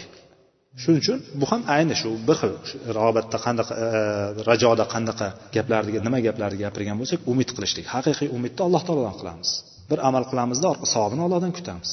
Shuning 0.82 1.00
uchun 1.04 1.18
bu 1.40 1.44
ham 1.50 1.62
ayni 1.76 1.94
shu 2.00 2.10
bir 2.28 2.36
xil 2.40 2.52
rag'batda 2.98 3.38
qanaqa 3.46 3.74
e, 3.84 3.86
e, 3.98 4.00
rajoda 4.48 4.84
qanaqa 4.94 5.26
gaplarni 5.56 6.00
nima 6.06 6.18
gaplarni 6.26 6.58
gapirgan 6.64 6.96
bo'lsak 7.00 7.20
umid 7.32 7.50
qilishlik. 7.56 7.86
Haqiqiy 7.94 8.28
umidni 8.36 8.60
alloh 8.66 8.82
taolodan 8.86 9.16
qilamiz. 9.20 9.50
Bir 9.90 9.98
amal 10.08 10.24
qilamizda 10.30 10.68
savobini 10.92 11.22
ollohdan 11.26 11.52
kutamiz. 11.58 11.90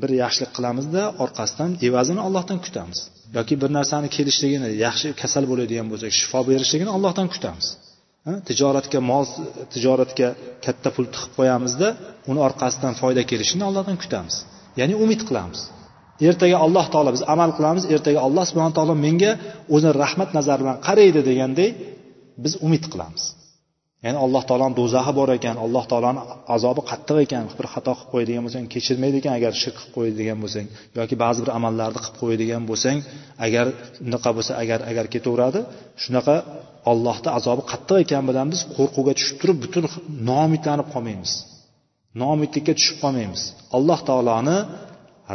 Bir 0.00 0.10
yaxshilik 0.22 0.50
qilamizda 0.56 1.02
orqasidan 1.24 1.70
evazini 1.86 2.20
ollohdan 2.28 2.58
kutamiz. 2.66 2.98
Yoki 3.36 3.54
bir 3.62 3.70
narsani 3.78 4.08
kelishligini 4.16 4.68
yaxshi 4.86 5.08
kasal 5.22 5.44
bo'ladigan 5.50 5.86
bo'lsak 5.92 6.12
shifo 6.20 6.40
berishligini 6.50 6.90
ollohdan 6.96 7.28
kutamiz. 7.34 7.66
Tijoratga 8.48 9.00
mol 9.10 9.24
tijoratga 9.72 10.28
katta 10.64 10.88
pul 10.94 11.06
tiqib 11.14 11.32
qo'yamizda 11.38 11.88
uni 12.30 12.40
orqasidan 12.48 12.94
foyda 13.00 13.22
kelishini 13.30 13.64
allohdan 13.68 13.96
kutamiz. 14.02 14.34
Ya'ni 14.80 14.94
umid 15.04 15.20
qilamiz. 15.28 15.60
Ertaga 16.28 16.56
alloh 16.66 16.86
taolo 16.92 17.10
biz 17.16 17.22
amal 17.34 17.50
qilamiz 17.58 17.84
ertaga 17.94 18.20
alloh 18.26 18.44
subhana 18.50 18.72
taolo 18.78 18.94
menga 19.06 19.32
o'zini 19.74 19.92
rahmat 20.02 20.30
nazari 20.38 20.60
bilan 20.64 20.78
qaraydi 20.86 21.20
deganday 21.30 21.70
biz 22.44 22.52
umid 22.66 22.84
qilamiz. 22.92 23.22
Ya'ni 24.04 24.18
alloh 24.24 24.42
taoloni 24.48 24.74
do'zaxi 24.80 25.12
bor 25.18 25.28
ekan 25.38 25.56
alloh 25.64 25.84
taoloni 25.90 26.20
azobi 26.56 26.82
qattiq 26.90 27.18
ekan 27.26 27.44
bir 27.58 27.66
xato 27.74 27.92
qilib 27.98 28.10
qo'yadigan 28.12 28.42
bo'lsang 28.46 28.64
kechirmaydi 28.74 29.16
ekan 29.20 29.34
agar 29.38 29.52
shirk 29.62 29.76
qilib 29.78 29.92
qo'yadigan 29.96 30.38
bo'lsang 30.42 30.66
yoki 30.98 31.14
ba'zi 31.24 31.38
bir 31.44 31.50
amallarni 31.58 32.00
qilib 32.04 32.16
qo'yadigan 32.22 32.62
bo'lsang 32.70 32.98
agar 33.46 33.66
unaqa 34.06 34.30
bo'lsa 34.36 34.52
agar 34.62 34.80
agar 34.90 35.06
ketaveradi 35.14 35.60
shunaqa 36.02 36.36
ollohni 36.90 37.30
azobi 37.38 37.62
qattiq 37.72 37.96
ekan 38.04 38.24
bilan 38.30 38.46
biz 38.52 38.60
qo'rquvga 38.76 39.12
tushib 39.18 39.36
turib 39.40 39.58
butun 39.64 39.84
noumidlanib 40.28 40.88
qolmaymiz. 40.94 41.32
Noumidlikka 42.20 42.72
tushib 42.78 42.96
qolmaymiz. 43.04 43.42
Alloh 43.76 43.98
taoloni 44.08 44.58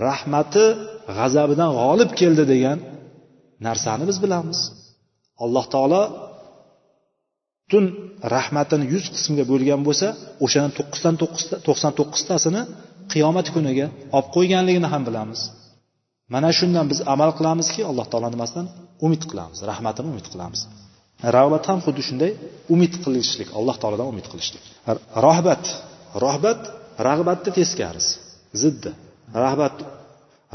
rahmati 0.08 0.66
g'azabidan 1.18 1.72
g'olib 1.80 2.12
keldi 2.22 2.44
degan 2.54 2.78
narsani 3.68 4.04
biz 4.10 4.18
bilamiz. 4.24 4.60
Alloh 5.44 5.66
taolo 5.74 6.02
butun 7.74 7.86
rahmatini 8.36 8.86
yuz 8.94 9.06
qismga 9.16 9.44
bo'lgan 9.52 9.82
bo'lsa 9.88 10.08
o'shani 10.46 10.72
to'qqizdan 10.78 11.16
to'qson 11.68 11.92
to'qqiztasini 12.00 12.62
qiyomat 13.14 13.48
kuniga 13.56 13.88
olib 14.18 14.28
qo'yganligini 14.36 14.88
ham 14.94 15.04
bilamiz. 15.08 15.42
Mana 16.34 16.50
shundan 16.60 16.86
biz 16.92 17.00
amal 17.14 17.32
qilamizki 17.38 17.82
alloh 17.90 18.06
taolo 18.12 18.30
nimasidan? 18.36 18.68
Umid 19.06 19.24
qilamiz 19.30 19.60
rahmatini 19.72 20.08
umid 20.14 20.28
qilamiz. 20.34 20.62
Rag'bat 21.38 21.64
ham 21.70 21.80
xuddi 21.86 22.02
shunday 22.08 22.32
umid 22.74 22.94
qilishlik 23.04 23.50
alloh 23.60 23.76
taolodan 23.82 24.08
umid 24.14 24.28
qilishlik. 24.32 24.64
Rohbat 25.26 25.64
rohbat 26.24 26.62
rag'batni 27.08 27.52
teskarisi 27.60 28.12
ziddi. 28.62 28.92
Rag'bat 29.44 29.76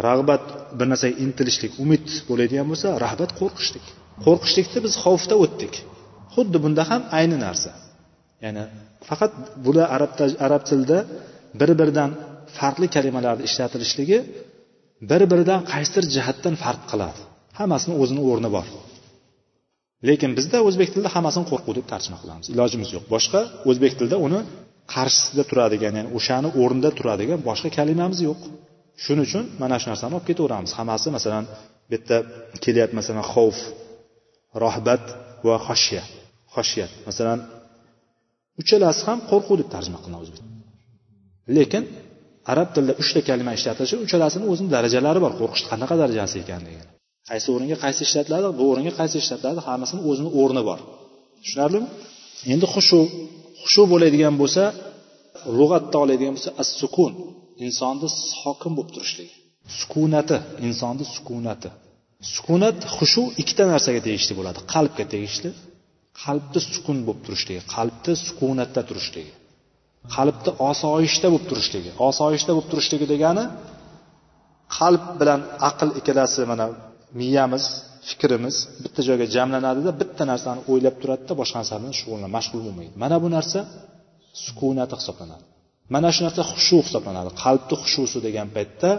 rag'bat 0.07 0.45
bir 0.79 0.87
narsaga 0.93 1.15
intilishlik 1.25 1.73
umid 1.85 2.07
bo'ladigan 2.29 2.67
bo'lsa 2.71 2.89
rahbat 3.05 3.31
qo'rqishlik. 3.41 3.87
Qo'rqishlikni 4.27 4.79
biz 4.87 4.95
xavfda 5.05 5.35
o'tdik. 5.45 5.75
Xuddi 6.39 6.59
bunda 6.65 6.83
ham 6.91 7.03
ayni 7.19 7.37
narsa. 7.47 7.71
Ya'ni 8.45 8.63
faqat 9.09 9.33
bular 9.65 9.87
arab 9.97 10.11
arab 10.47 10.63
tilida 10.69 10.99
bir 11.61 11.71
biridan 11.81 12.11
farqli 12.59 12.87
kalimalarni 12.97 13.43
ishlatilishligi 13.49 14.19
bir 15.11 15.23
biridan 15.31 15.61
qaysidir 15.73 16.05
jihatdan 16.15 16.55
farq 16.65 16.83
qiladi. 16.91 17.21
Hammasini 17.59 17.95
o'zini 18.03 18.23
o'rni 18.31 18.51
bor. 18.57 18.67
Lekin 20.09 20.31
bizda 20.39 20.59
o'zbek 20.69 20.89
tilida 20.93 21.11
hammasini 21.17 21.47
qo'rquv 21.51 21.73
deb 21.79 21.87
tarjima 21.93 22.19
qilamiz. 22.23 22.47
Ilojimiz 22.55 22.89
yo'q. 22.95 23.05
Boshqa 23.15 23.41
o'zbek 23.71 23.93
tilida 23.99 24.17
uni 24.27 24.41
qarshisida 24.95 25.43
turadigan 25.51 25.93
ya'ni 25.99 26.11
o'shani 26.19 26.49
o'rnida 26.63 26.91
turadigan 26.99 27.39
boshqa 27.49 27.69
kalimamiz 27.79 28.21
yo'q. 28.29 28.41
Shuning 29.05 29.25
uchun 29.29 29.45
mana 29.63 29.77
shu 29.81 29.87
narsani 29.93 30.13
olib 30.19 30.27
ketaveramiz. 30.31 30.71
Hammasi 30.79 31.09
masalan 31.17 31.45
bu 31.89 31.95
yerda 31.95 32.17
kelyapti 32.65 32.95
masalan 33.01 33.25
xavf 33.33 33.59
rohbat 34.65 35.05
va 35.47 35.57
xoshya 35.67 36.03
xoshiyat 36.55 36.93
masalan 37.09 37.39
uchalasi 38.61 39.03
ham 39.09 39.19
qo'rquv 39.31 39.55
deb 39.61 39.69
tarjima 39.75 39.99
qilinadi 40.03 40.23
o'zbek. 40.27 40.43
Lekin 41.57 41.83
arab 42.53 42.69
tilida 42.75 42.95
uchta 43.03 43.21
kalima 43.29 43.53
ishlatilishi 43.59 43.97
uchalasini 44.05 44.45
o'zini 44.53 44.69
darajalari 44.77 45.21
bor. 45.25 45.33
Qo'rqishni 45.41 45.67
qanaqa 45.73 45.95
darajasi 46.03 46.37
ekanligi 46.45 46.83
qaysi 47.31 47.49
o'ringa 47.55 47.77
qaysi 47.85 48.01
ishlatiladi 48.09 48.49
bu 48.59 48.65
o'ringa 48.71 48.93
qaysi 49.01 49.17
ishlatiladi 49.23 49.61
hammasini 49.69 50.01
o'zini 50.11 50.31
o'rni 50.41 50.63
bor. 50.69 50.79
Tushunarlimi? 51.43 51.89
Endi 52.53 52.67
xushu 52.75 53.01
xushu 53.63 53.83
bo'ladigan 53.93 54.35
bo'lsa 54.43 54.63
lug'atda 55.59 55.97
oladigan 56.05 56.33
bo'lsa 56.37 56.51
as 56.63 56.69
sukun 56.81 57.13
insonni 57.67 58.09
sokin 58.43 58.73
bo'lib 58.77 58.91
turishligi. 58.97 59.35
Sukunati 59.81 60.37
insonni 60.69 61.05
sukunati. 61.17 61.71
Sukunat 62.35 62.79
xushu 62.97 63.23
ikkita 63.43 63.65
narsaga 63.73 64.01
tegishli 64.07 64.35
bo'ladi. 64.39 64.59
Qalbga 64.75 65.05
tegishli 65.13 65.51
qalbni 66.25 66.61
sukun 66.75 66.99
bo'lib 67.07 67.21
turishligi 67.27 67.63
qalbni 67.77 68.13
sukunatda 68.27 68.83
turishligi 68.89 69.33
qalbni 70.17 70.51
osoyishta 70.71 71.27
bo'lib 71.33 71.47
turishligi 71.51 71.91
osoyishta 72.09 72.51
bo'lib 72.57 72.69
turishligi 72.73 73.07
degani 73.15 73.45
qalb 74.79 75.05
bilan 75.21 75.41
aql 75.69 75.89
ikkalasi 76.01 76.41
mana 76.53 76.67
miyamiz 77.21 77.65
fikrimiz 78.09 78.57
bitta 78.85 79.01
joyga 79.09 79.27
jamlanadida 79.37 79.91
bitta 80.01 80.23
narsani 80.33 80.61
o'ylab 80.71 80.97
turadida 81.03 81.33
boshqa 81.41 81.57
narsa 81.61 81.75
bilan 81.81 81.95
shug'ullanadi 82.01 82.33
mashg'ul 82.39 82.61
bo'lmaydi. 82.67 82.95
Mana 83.05 83.17
bu 83.25 83.29
narsa 83.37 83.59
sukunati 84.45 84.95
hisoblanadi. 85.01 85.45
Mana 85.95 86.09
shu 86.15 86.21
narsa 86.27 86.43
xushu 86.53 86.77
hisoblanadi. 86.87 87.31
Qalbni 87.45 87.77
xushusi 87.83 88.19
degan 88.27 88.49
paytda 88.57 88.91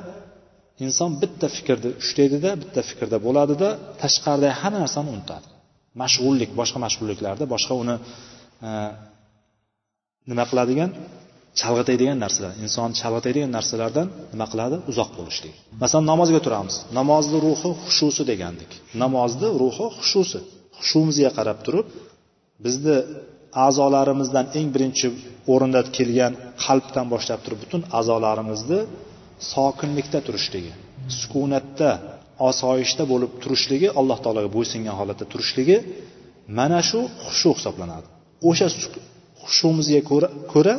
inson 0.86 1.10
bitta 1.22 1.48
fikrni 1.56 1.90
ushlaydida 2.04 2.50
bitta 2.62 2.82
fikrda 2.90 3.18
bo'ladida 3.26 3.70
tashqaridagi 4.02 4.56
hamma 4.62 4.78
narsani 4.84 5.10
unutadi. 5.16 5.48
Mashg'ullik 6.02 6.52
boshqa 6.60 6.80
mashg'ulliklarda 6.86 7.44
boshqa 7.54 7.74
uni 7.84 7.96
e, 8.68 8.70
nima 10.30 10.44
qiladigan? 10.52 10.90
Chalg'itadigan 11.60 12.18
narsalar. 12.26 12.52
Insonni 12.66 12.96
chalg'itadigan 13.02 13.52
narsalardan 13.58 14.08
nima 14.34 14.46
qiladi? 14.52 14.76
Uzoq 14.92 15.10
bo'lishlik. 15.20 15.56
Masalan 15.84 16.06
namozga 16.12 16.40
turamiz. 16.46 16.76
Namozni 17.00 17.38
ruhi 17.46 17.72
xushusi 17.86 18.24
degandik. 18.32 18.72
Namozni 19.04 19.50
ruhi 19.62 19.88
xushusi. 19.98 20.40
Xushumizga 20.80 21.30
qarab 21.38 21.60
turib 21.66 21.88
bizni 22.66 22.96
a'zolarimizdan 23.66 24.46
eng 24.60 24.68
birinchi 24.76 25.08
o'rinda 25.54 25.82
kelgan 25.98 26.34
qalbdan 26.66 27.06
boshlab 27.14 27.40
turib 27.46 27.60
butun 27.64 27.82
a'zolarimizni 28.00 28.80
sokinlikda 29.54 30.20
turishligi 30.28 30.74
sukunatda 31.20 31.90
osoyishta 32.50 33.04
bo'lib 33.12 33.32
turishligi 33.44 33.88
alloh 34.00 34.18
taologa 34.24 34.50
bo'ysungan 34.58 34.96
holatda 35.00 35.26
turishligi 35.32 35.78
mana 36.60 36.80
shu 36.90 37.00
xushu 37.26 37.50
hisoblanadi. 37.58 38.08
O'sha 38.50 38.68
xushumizga 39.44 40.02
ko'ra 40.54 40.76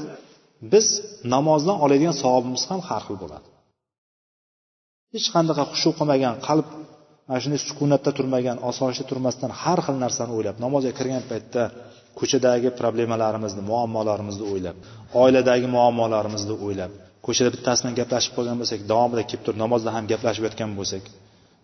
biz 0.72 0.86
namozdan 1.34 1.76
oladigan 1.84 2.14
savobimiz 2.22 2.62
ham 2.70 2.80
har 2.88 3.02
xil 3.06 3.16
bo'ladi. 3.22 3.48
Hech 5.14 5.28
qanaqa 5.34 5.62
xushu 5.72 5.90
qilmagan 5.98 6.34
qalb 6.48 6.66
mana 7.30 7.40
shunday 7.42 7.60
sukunatda 7.68 8.10
turmagan 8.18 8.56
osoyishta 8.70 9.04
turmasdan 9.10 9.50
har 9.62 9.78
xil 9.86 9.96
narsani 10.04 10.32
o'ylab 10.36 10.56
namozga 10.64 10.92
kirgan 10.98 11.24
paytda 11.30 11.62
ko'chadagi 12.18 12.68
problemalarimizni 12.80 13.62
muammolarimizni 13.70 14.44
o'ylab 14.52 14.76
oiladagi 15.22 15.66
muammolarimizni 15.76 16.54
o'ylab 16.66 16.92
ko'chada 17.26 17.50
bittasi 17.54 17.80
bilan 17.82 17.94
gaplashib 18.00 18.32
qolgan 18.36 18.56
bo'lsak 18.60 18.80
davomida 18.92 19.22
kelib 19.28 19.42
turib 19.46 19.58
namozda 19.64 19.90
ham 19.96 20.04
gaplashib 20.12 20.42
yotgan 20.46 20.70
bo'lsak 20.78 21.04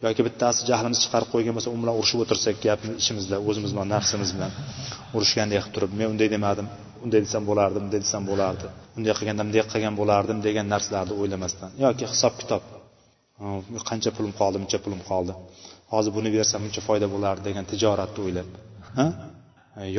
yoki 0.04 0.22
bittasi 0.28 0.60
jahlimiz 0.70 0.98
chiqarib 1.04 1.28
qo'ygan 1.34 1.54
bo'lsa 1.56 1.68
u 1.74 1.76
bilan 1.82 1.94
urushib 2.00 2.18
o'tirsak 2.24 2.56
gap 2.66 2.80
ichimizda 3.02 3.36
o'zimiz 3.48 3.70
bilan 3.74 3.88
nafsimiz 3.94 4.30
bilan 4.36 4.52
urushgandek 5.16 5.58
qilib 5.62 5.74
turib 5.76 5.90
men 5.98 6.06
unday 6.12 6.28
demadim 6.36 6.66
unday 7.04 7.20
desam 7.26 7.42
bo'lardi 7.50 7.78
bunday 7.84 8.00
desam 8.06 8.22
bo'lardi 8.30 8.66
bunday 8.94 9.12
qilganda 9.18 9.42
bunday 9.46 9.62
qilgan 9.72 9.94
bo'lardim 10.00 10.38
degan 10.46 10.66
narsalarni 10.74 11.14
o'ylamasdan 11.20 11.70
yoki 11.84 12.04
hisob 12.12 12.34
kitob. 12.40 12.62
Qancha 13.88 14.10
pulim 14.16 14.32
qoldi 14.40 14.56
buncha 14.62 14.78
pulim 14.84 15.00
qoldi 15.10 15.32
hozir 15.92 16.10
buni 16.16 16.28
bersam 16.36 16.60
buncha 16.64 16.82
foyda 16.88 17.06
bo'lardi 17.14 17.42
degan 17.48 17.64
tijoratni 17.72 18.20
o'ylab. 18.26 18.48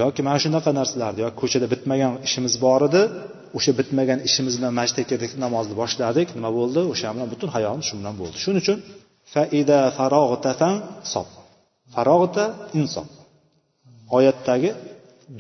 Yoki 0.02 0.22
mana 0.28 0.40
shunaqa 0.46 0.72
narsalarni 0.80 1.20
yoki 1.26 1.38
ko'chada 1.42 1.68
bitmagan 1.74 2.14
ishimiz 2.28 2.54
bor 2.66 2.82
edi 2.90 3.02
o'sha 3.58 3.72
bitmagan 3.80 4.20
ishimiz 4.28 4.54
bilan 4.60 4.74
masjidga 4.80 5.04
kirdik 5.12 5.32
namozni 5.46 5.76
boshladik 5.82 6.28
nima 6.38 6.50
bo'ldi? 6.60 6.82
O'sha 6.94 7.08
bilan 7.16 7.28
butun 7.34 7.50
hayotim 7.56 7.84
shu 7.88 7.94
bilan 8.00 8.16
bo'ldi. 8.22 8.38
Shuning 8.44 8.62
uchun 8.66 8.78
faida 9.34 9.80
farog'ta 9.98 10.52
sob 11.14 11.28
farog'ta 11.96 12.46
insob 12.80 13.08
oyatdagi 14.18 14.72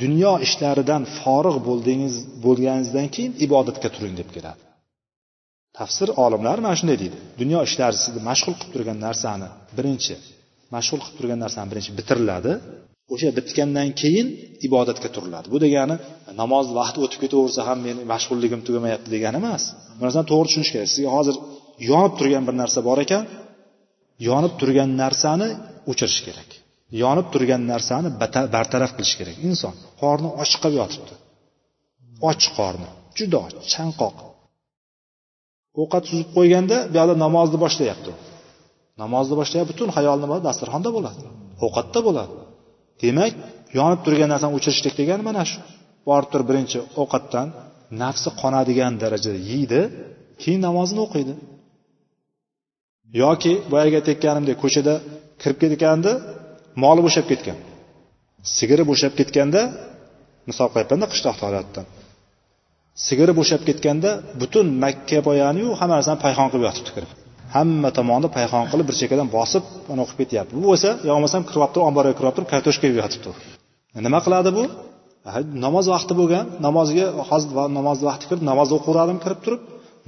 dunyo 0.01 0.33
ishlaridan 0.45 1.03
forig' 1.19 1.59
bo'ldingiz 1.67 2.15
bo'lganingizdan 2.45 3.07
keyin 3.15 3.33
ibodatga 3.45 3.89
turing 3.95 4.15
deb 4.21 4.29
keladi. 4.35 4.61
Tafsir 5.77 6.09
olimlari 6.23 6.61
mana 6.65 6.75
shunday 6.79 6.97
deydi. 7.03 7.17
Dunyo 7.41 7.59
ishlari 7.67 7.97
sizni 8.03 8.21
mashg'ul 8.29 8.55
qilib 8.59 8.71
turgan 8.75 8.97
narsani 9.07 9.47
birinchi 9.77 10.15
mashg'ul 10.75 10.99
qilib 11.03 11.17
turgan 11.19 11.39
narsani 11.45 11.67
birinchi 11.71 11.91
bitiriladi. 11.99 12.51
O'sha 13.13 13.29
bitgandan 13.37 13.89
keyin 14.01 14.27
ibodatga 14.67 15.09
turiladi. 15.15 15.47
Bu 15.53 15.57
degani 15.65 15.95
namoz 16.41 16.65
vaqti 16.79 16.97
o'tib 17.05 17.19
ketaversa 17.23 17.61
ham 17.69 17.77
meni 17.87 18.01
mashg'ulligim 18.13 18.61
tugamayapti 18.67 19.09
degani 19.15 19.37
emas. 19.41 19.63
Bu 19.97 20.01
narsani 20.05 20.25
to'g'ri 20.31 20.47
tushunish 20.49 20.71
kerak. 20.73 20.87
Sizga 20.93 21.09
hozir 21.17 21.35
yonib 21.89 22.13
turgan 22.19 22.43
bir 22.47 22.55
narsa 22.61 22.79
bor 22.89 22.99
ekan 23.05 23.23
yonib 24.27 24.53
turgan 24.59 24.89
narsani 25.01 25.49
o'chirish 25.91 26.19
kerak. 26.27 26.49
Yonib 27.03 27.27
turgan 27.33 27.61
narsani 27.71 28.09
bartaraf 28.55 28.91
qilish 28.97 29.15
kerak. 29.19 29.35
Inson 29.49 29.73
qorni 30.01 30.29
ochiq 30.41 30.59
qilib 30.63 30.77
yotibdi. 30.81 31.13
Och 32.29 32.43
qorni 32.57 32.89
juda 33.17 33.37
och 33.45 33.51
chanqoq. 33.73 34.15
Ovqat 35.81 36.03
suzib 36.09 36.29
qo'yganda 36.37 36.77
bu 36.91 36.95
yoqda 36.99 37.15
namozni 37.25 37.57
boshlayapti. 37.65 38.11
Namozni 39.03 39.35
boshlayapti 39.39 39.71
butun 39.71 39.89
xayol 39.97 40.17
nima 40.23 40.35
dasturxonda 40.47 40.89
bo'ladi 40.97 41.21
ovqatda 41.65 41.99
bo'ladi. 42.07 42.35
Demak 43.03 43.33
yonib 43.77 43.99
turgan 44.05 44.29
narsani 44.33 44.53
o'chirishlik 44.57 44.93
degani 44.99 45.23
mana 45.29 45.43
shu. 45.51 45.59
Borib 46.09 46.29
turib 46.31 46.47
birinchi 46.51 46.79
ovqatdan 47.01 47.47
nafsi 48.03 48.29
qonadigan 48.41 48.93
darajada 49.03 49.39
yeydi 49.51 49.81
keyin 50.41 50.61
namozini 50.67 51.01
o'qiydi. 51.05 51.33
Yoki 53.23 53.53
boyagi 53.71 53.95
aytayotganimdek 53.99 54.57
ko'chada 54.63 54.93
kirib 55.41 55.57
ketganda 55.63 56.11
moli 56.83 57.01
bo'shab 57.07 57.25
ketgan. 57.31 57.57
Sigiri 58.57 58.83
bo'shab 58.91 59.13
ketganda 59.19 59.61
misol 60.49 60.67
qilyapmanda 60.73 61.05
qishloqda 61.13 61.43
holatda 61.49 61.81
sigiri 63.05 63.33
bo'shab 63.39 63.61
ketganda 63.67 64.09
butun 64.41 64.65
makka 64.83 65.19
boyaniyu 65.27 65.69
hamma 65.79 65.95
narsani 65.97 66.19
payhon 66.25 66.47
qilib 66.51 66.65
yotibdi 66.69 66.91
kirib. 66.95 67.11
Hamma 67.55 67.89
tomonni 67.97 68.29
payhon 68.37 68.65
qilib 68.71 68.85
bir 68.89 68.95
chekkadan 69.01 69.27
bosib 69.37 69.63
mana 69.89 69.99
o'qib 70.03 70.17
ketyapti. 70.21 70.51
Bu 70.57 70.61
bo'lsa 70.69 70.89
yo 71.07 71.11
bo'lmasam 71.15 71.41
kirib 71.47 71.61
olib 71.63 71.73
turib 71.75 71.87
omborga 71.89 72.13
kirib 72.17 72.27
olib 72.29 72.37
turib 72.37 72.49
kartoshka 72.53 72.85
yeb 72.89 72.97
yotibdi 73.03 73.29
nima 74.05 74.19
qiladi 74.25 74.49
bu? 74.57 74.63
Namoz 75.65 75.85
vaqti 75.95 76.13
bo'lgan 76.19 76.45
namozga 76.65 77.05
hozir 77.29 77.49
namozni 77.77 78.05
vaqti 78.09 78.25
kirib 78.29 78.43
namoz 78.49 78.69
o'qiverardim 78.77 79.19
kirib 79.23 79.39
turib 79.45 79.61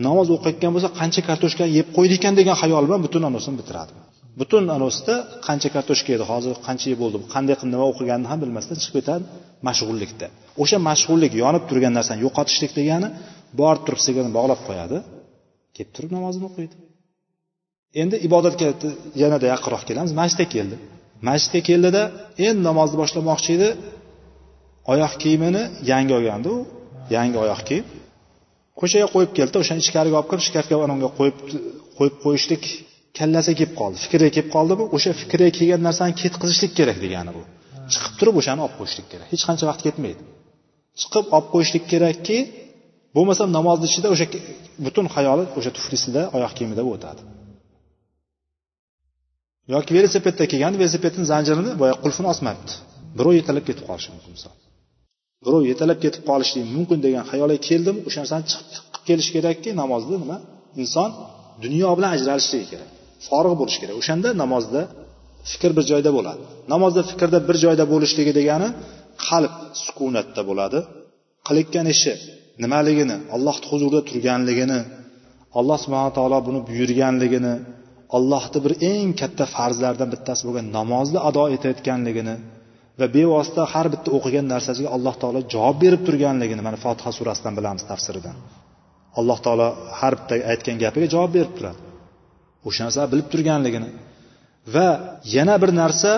namoz 0.05 0.27
o'qiyotgan 0.35 0.71
bo'lsa 0.75 0.89
qancha 0.99 1.21
kartoshka 1.29 1.65
yeb 1.77 1.87
qo'ydi 1.97 2.13
ekan 2.19 2.33
degan 2.39 2.55
xayol 2.61 2.83
bilan 2.87 3.01
butun 3.05 3.23
anosini 3.29 3.55
bitiradi. 3.61 3.91
Butun 4.39 4.63
anosida 4.77 5.15
qancha 5.47 5.69
kartoshka 5.75 6.09
yedi 6.15 6.25
hozir 6.31 6.53
qancha 6.67 6.87
yeb 6.91 6.99
bo'ldi 7.03 7.17
qanday 7.33 7.55
qilib 7.59 7.73
nima 7.75 7.85
o'qiganini 7.91 8.27
ham 8.31 8.39
bilmasdan 8.43 8.77
chiqib 8.81 8.95
ketadi 8.99 9.23
mashg'ullikda. 9.67 10.27
O'sha 10.61 10.77
mashg'ullik 10.89 11.33
yonib 11.43 11.63
turgan 11.69 11.93
narsani 11.97 12.19
yo'qotishlik 12.25 12.71
degani 12.79 13.07
borib 13.59 13.81
turib 13.85 14.01
sigirni 14.05 14.31
bog'lab 14.37 14.59
qo'yadi 14.67 14.97
kelib 15.75 15.91
turib 15.95 16.11
namozini 16.17 16.45
o'qiydi. 16.49 16.75
Endi 18.01 18.15
ibodatga 18.27 18.67
yanada 19.23 19.45
yaqinroq 19.53 19.83
kelamiz. 19.89 20.11
Masjidga 20.21 20.45
keldi. 20.55 20.75
Masjidga 21.27 21.61
keldida 21.69 22.01
endi 22.47 22.61
namozni 22.69 22.97
boshlamoqchi 23.01 23.49
edi. 23.57 23.69
Oyoq 24.93 25.13
kiyimini 25.21 25.63
yangi 25.91 26.13
olgandi 26.19 26.47
u. 26.55 26.57
Yangi 27.15 27.37
oyoq 27.43 27.61
kiyim 27.69 27.85
ko'chaga 28.79 29.07
qo'yib 29.15 29.31
keldi 29.39 29.55
o'shani 29.61 29.81
ichkariga 29.85 30.15
olib 30.19 30.29
kirib 30.31 30.45
shkafga 30.49 30.75
anavga 30.87 31.09
qo'yib 31.19 31.37
qo'yib 31.97 32.15
qo'yishlik 32.25 32.63
kallasiga 33.17 33.55
kelib 33.59 33.73
qoldi 33.81 33.97
fikriga 34.05 34.31
kelib 34.35 34.49
qoldimi 34.55 34.83
o'sha 34.95 35.11
fikriga 35.21 35.51
kelgan 35.57 35.81
narsani 35.87 36.13
ketqizishlik 36.21 36.71
kerak 36.79 36.97
degani 37.05 37.31
bu. 37.37 37.41
Chiqib 37.93 38.13
turib 38.19 38.35
o'shani 38.41 38.61
olib 38.65 38.75
qo'yishlik 38.79 39.07
kerak. 39.11 39.27
Hech 39.33 39.43
qancha 39.47 39.65
vaqt 39.69 39.81
ketmaydi. 39.87 40.21
Chiqib 41.01 41.25
olib 41.35 41.47
qo'yishlik 41.53 41.83
kerakki 41.91 42.37
bo'lmasam 43.15 43.49
namozni 43.57 43.85
ichida 43.91 44.07
o'sha 44.13 44.25
butun 44.85 45.05
xayoli 45.15 45.43
o'sha 45.57 45.71
tuflisida 45.77 46.21
oyoq 46.37 46.53
kiyimida 46.57 46.83
o'tadi. 46.93 47.21
Yoki 49.73 49.91
velosipedda 49.97 50.43
kelgan 50.51 50.73
velosipedni 50.81 51.23
zanjirini 51.31 51.71
boya 51.81 51.95
qulfini 52.03 52.27
osmabdi. 52.33 52.71
Birov 53.17 53.33
yetalab 53.39 53.63
ketib 53.69 53.85
qolishi 53.89 54.09
mumkin 54.15 54.31
misol. 54.37 54.53
Birov 55.45 55.63
yetalab 55.71 55.99
ketib 56.05 56.23
qolishligi 56.29 56.65
mumkin 56.75 56.99
degan 57.05 57.23
xayolga 57.31 57.57
keldim. 57.69 57.95
O'sha 58.07 58.19
narsani 58.23 58.45
chiqib 58.51 58.65
qilib 58.93 59.05
kelish 59.09 59.29
kerakki 59.35 59.69
namozda 59.81 60.15
nima? 60.23 60.37
Inson 60.81 61.09
dunyo 61.63 61.89
bilan 61.97 62.11
ajralishligi 62.17 62.67
kerak 62.71 62.89
forig' 63.27 63.55
bo'lishi 63.61 63.79
kerak. 63.81 63.95
O'shanda 64.01 64.29
namozda 64.43 64.81
fikr 65.51 65.71
bir 65.77 65.83
joyda 65.91 66.11
bo'ladi. 66.17 66.43
Namozda 66.73 67.01
fikrda 67.11 67.39
bir 67.47 67.57
joyda 67.63 67.83
bo'lishligi 67.93 68.31
degani 68.39 68.67
qalb 69.27 69.53
sukunatda 69.85 70.41
bo'ladi. 70.49 70.79
Qilayotgan 71.47 71.87
ishi 71.95 72.13
nimaligini 72.63 73.17
allohni 73.35 73.65
huzurida 73.71 74.01
turganligini 74.09 74.79
alloh 75.59 75.77
subhana 75.83 76.11
taolo 76.17 76.39
buni 76.47 76.59
buyurganligini 76.69 77.53
allohni 78.17 78.59
bir 78.65 78.73
eng 78.91 79.09
katta 79.21 79.43
farzlaridan 79.55 80.09
bittasi 80.13 80.41
bo'lgan 80.47 80.65
namozni 80.77 81.19
ado 81.29 81.43
etayotganligini 81.55 82.35
va 82.99 83.07
bevosita 83.17 83.61
har 83.73 83.87
bitta 83.93 84.09
o'qigan 84.17 84.45
narsasiga 84.53 84.89
alloh 84.95 85.15
taolo 85.21 85.39
javob 85.53 85.77
berib 85.83 86.01
turganligini 86.07 86.61
mana 86.67 86.77
fotiha 86.85 87.11
surasidan 87.17 87.53
bilamiz 87.59 87.83
tafsiridan. 87.91 88.35
Alloh 89.19 89.37
taolo 89.45 89.67
har 89.99 90.13
bitta 90.19 90.35
aytgan 90.51 90.77
gapiga 90.83 91.07
javob 91.15 91.31
berib 91.37 91.53
turadi. 91.57 91.79
O'sha 92.67 92.81
narsani 92.85 93.07
bilib 93.13 93.27
turganligini. 93.33 93.89
Va 94.75 94.87
yana 95.35 95.55
bir 95.63 95.71
narsa 95.81 96.11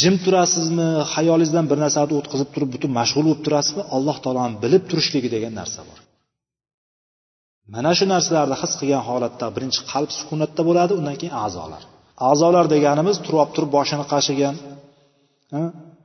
jim 0.00 0.14
turasizmi 0.24 0.88
xayolingizdan 1.14 1.66
bir 1.70 1.78
narsani 1.84 2.12
o'tkazib 2.20 2.48
turib 2.54 2.70
butun 2.74 2.90
mashg'ul 2.98 3.24
bo'lib 3.28 3.42
turasizmi 3.46 3.82
alloh 3.96 4.16
taoloni 4.24 4.56
bilib 4.64 4.82
turishligi 4.90 5.28
degan 5.36 5.52
narsa 5.60 5.80
bor. 5.88 5.98
Mana 7.74 7.90
shu 7.98 8.04
narsalarni 8.14 8.56
his 8.62 8.72
qilgan 8.80 9.02
holatda 9.08 9.46
birinchi 9.56 9.80
qalb 9.92 10.10
sukunatda 10.18 10.62
bo'ladi 10.68 10.92
undan 11.00 11.16
keyin 11.20 11.34
a'zolar. 11.44 11.82
A'zolar 12.30 12.64
deganimiz 12.74 13.16
turib 13.24 13.38
olib 13.42 13.52
turib 13.56 13.70
boshini 13.76 14.04
qashigan 14.12 14.54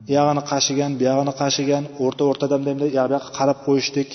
buyog'ini 0.08 0.44
qashigan 0.52 0.92
buyog'ini 1.02 1.34
qashigan 1.42 1.84
o'rta 2.04 2.24
o'rtadan 2.30 2.62
bunday 2.68 2.90
bu 2.92 2.96
yoqqa 3.00 3.30
qarab 3.38 3.58
qo'yishlik 3.68 4.10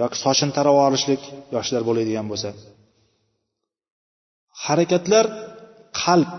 yoki 0.00 0.16
sochini 0.24 0.52
tarab 0.58 0.76
olishlik 0.86 1.22
yoshlar 1.56 1.82
bo'ladigan 1.88 2.26
bo'lsa. 2.32 2.48
Harakatlar 4.64 5.24
qalb 6.02 6.30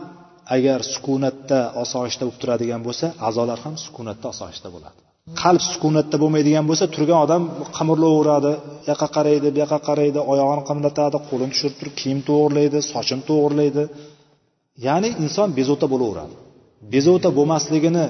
agar 0.55 0.79
sukunatda 0.93 1.59
osoyishta 1.83 2.23
bo'lib 2.25 2.39
turadigan 2.41 2.81
bo'lsa 2.87 3.05
a'zolar 3.27 3.59
ham 3.65 3.75
sukunatda 3.85 4.27
osoyishta 4.33 4.69
bo'ladi. 4.75 4.97
Qalb 5.41 5.63
sukunatda 5.71 6.15
bo'lmaydigan 6.23 6.65
bo'lsa 6.69 6.85
turgan 6.95 7.19
odam 7.25 7.43
qimirlayveradi 7.77 8.53
u 8.57 8.83
yoqqa 8.89 9.07
qaraydi 9.15 9.47
bu 9.53 9.57
yoqqa 9.63 9.79
qaraydi 9.89 10.19
oyog'ini 10.31 10.63
qimlatadi 10.69 11.17
qo'lini 11.29 11.51
tushirib 11.53 11.75
turib 11.79 11.95
kiyim 12.01 12.19
to'g'irlaydi 12.29 12.79
sochini 12.93 13.23
to'g'irlaydi. 13.29 13.83
Ya'ni 14.87 15.09
inson 15.23 15.49
bezovta 15.57 15.87
bo'laveradi. 15.93 16.35
Bezovta 16.93 17.29
bo'lmasligini 17.37 18.05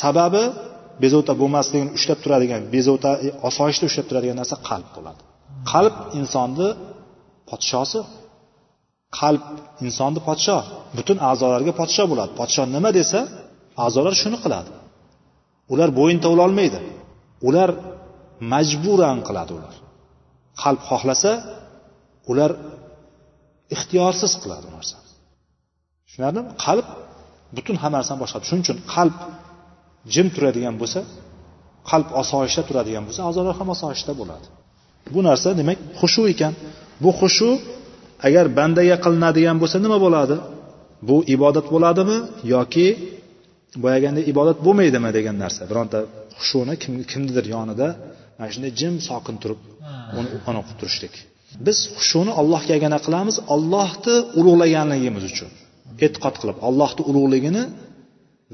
sababi 0.00 0.44
bezovta 1.02 1.32
bo'lmasligini 1.40 1.90
ushlab 1.98 2.18
turadigan 2.24 2.62
bezovta 2.74 3.10
e, 3.26 3.28
osoyishta 3.48 3.84
ushlab 3.90 4.06
turadigan 4.10 4.36
narsa 4.40 4.56
qalb 4.68 4.88
bo'ladi. 4.96 5.20
Qalb 5.72 5.94
insonni 6.20 6.68
podshosi 7.50 8.00
qalb 9.20 9.42
insonni 9.86 10.20
podsho 10.28 10.56
butun 10.96 11.16
a'zolarga 11.30 11.72
podsho 11.80 12.04
bo'ladi. 12.12 12.32
Podsho 12.40 12.62
nima 12.74 12.90
desa 12.98 13.20
a'zolar 13.84 14.14
shuni 14.22 14.38
qiladi. 14.44 14.70
Ular 15.72 15.88
bo'yin 15.98 16.18
tovlolmaydi 16.24 16.80
ular 17.48 17.70
majburan 18.52 19.18
qiladi 19.28 19.52
ular. 19.58 19.74
Qalb 20.62 20.80
xohlasa 20.88 21.32
ular 22.30 22.50
ixtiyorsiz 23.74 24.32
qiladi 24.42 24.64
bu 24.68 24.72
narsani. 24.78 25.08
Tushunarlimi? 26.06 26.50
Qalb 26.66 26.86
butun 27.56 27.76
hamma 27.82 27.96
narsani 27.98 28.18
boshqaradi 28.22 28.46
shuning 28.50 28.64
uchun 28.66 28.78
qalb 28.94 29.16
jim 30.14 30.26
turadigan 30.34 30.74
bo'lsa 30.80 31.00
qalb 31.90 32.08
osoyishta 32.22 32.62
turadigan 32.68 33.02
bo'lsa 33.06 33.20
a'zolar 33.28 33.54
ham 33.60 33.68
osoyishta 33.76 34.12
bo'ladi. 34.20 34.46
Bu 35.14 35.20
narsa 35.28 35.48
demak 35.60 35.78
xushu 36.00 36.22
ekan. 36.32 36.52
Bu 37.02 37.10
xushu 37.20 37.50
agar 38.26 38.44
bandaga 38.58 38.96
qilinadigan 39.04 39.56
bo'lsa 39.62 39.76
nima 39.84 39.98
bo'ladi? 40.04 40.36
Bu 41.08 41.16
ibodat 41.34 41.66
bo'ladimi 41.74 42.18
yoki 42.54 42.86
boyaganda 43.84 44.20
ibodat 44.32 44.58
bo'lmaydimi 44.66 45.10
degan 45.18 45.36
narsa. 45.44 45.62
Bironta 45.70 45.98
xushuni 46.38 46.74
kim, 46.82 46.92
kimnidir 47.10 47.44
yonida 47.54 47.88
mana 48.38 48.50
shunday 48.54 48.72
jim 48.80 48.94
sokin 49.08 49.36
turib 49.42 49.60
uni 50.18 50.28
uni 50.48 50.58
o'qib 50.62 50.76
turishlik. 50.80 51.14
Biz 51.66 51.78
xushuni 51.98 52.32
allohga 52.40 52.72
yagona 52.76 52.98
qilamiz 53.06 53.36
ollohni 53.54 54.14
ulug'laganligimiz 54.38 55.24
uchun 55.32 55.50
e'tiqod 56.04 56.34
qilib 56.40 56.58
allohni 56.68 57.02
ulug'ligini 57.10 57.64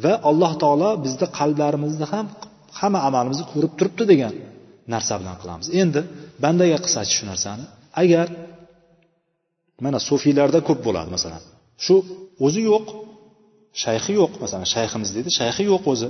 va 0.04 0.12
alloh 0.30 0.52
taolo 0.62 0.90
bizni 1.04 1.26
qalblarimizni 1.38 2.06
ham 2.12 2.26
hamma 2.78 3.00
amalimizni 3.08 3.44
ko'rib 3.52 3.72
turibdi 3.78 4.04
degan 4.12 4.34
narsa 4.94 5.14
bilan 5.20 5.36
qilamiz. 5.42 5.66
Endi 5.82 6.00
bandaga 6.44 6.78
qilsachi 6.84 7.12
shu 7.18 7.24
narsani? 7.32 7.64
Agar 8.02 8.26
mana 9.84 9.98
sufiylarda 10.08 10.58
ko'p 10.68 10.80
bo'ladi 10.86 11.10
masalan 11.16 11.42
shu 11.84 11.94
o'zi 12.46 12.62
yo'q 12.70 12.86
shayxi 13.82 14.12
yo'q 14.20 14.32
masalan 14.42 14.68
shayximiz 14.74 15.10
deydi 15.16 15.30
shayxi 15.40 15.62
yo'q 15.72 15.84
o'zi 15.92 16.08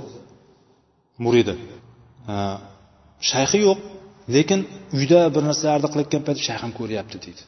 muridi. 1.23 1.53
Shayxi 3.31 3.57
yo'q 3.67 3.79
lekin 4.35 4.59
uyda 4.97 5.21
bir 5.33 5.43
narsalarni 5.49 5.87
qilayotgan 5.91 6.21
paytda 6.27 6.41
shayxim 6.49 6.71
ko'ryapti 6.79 7.17
deydi. 7.25 7.43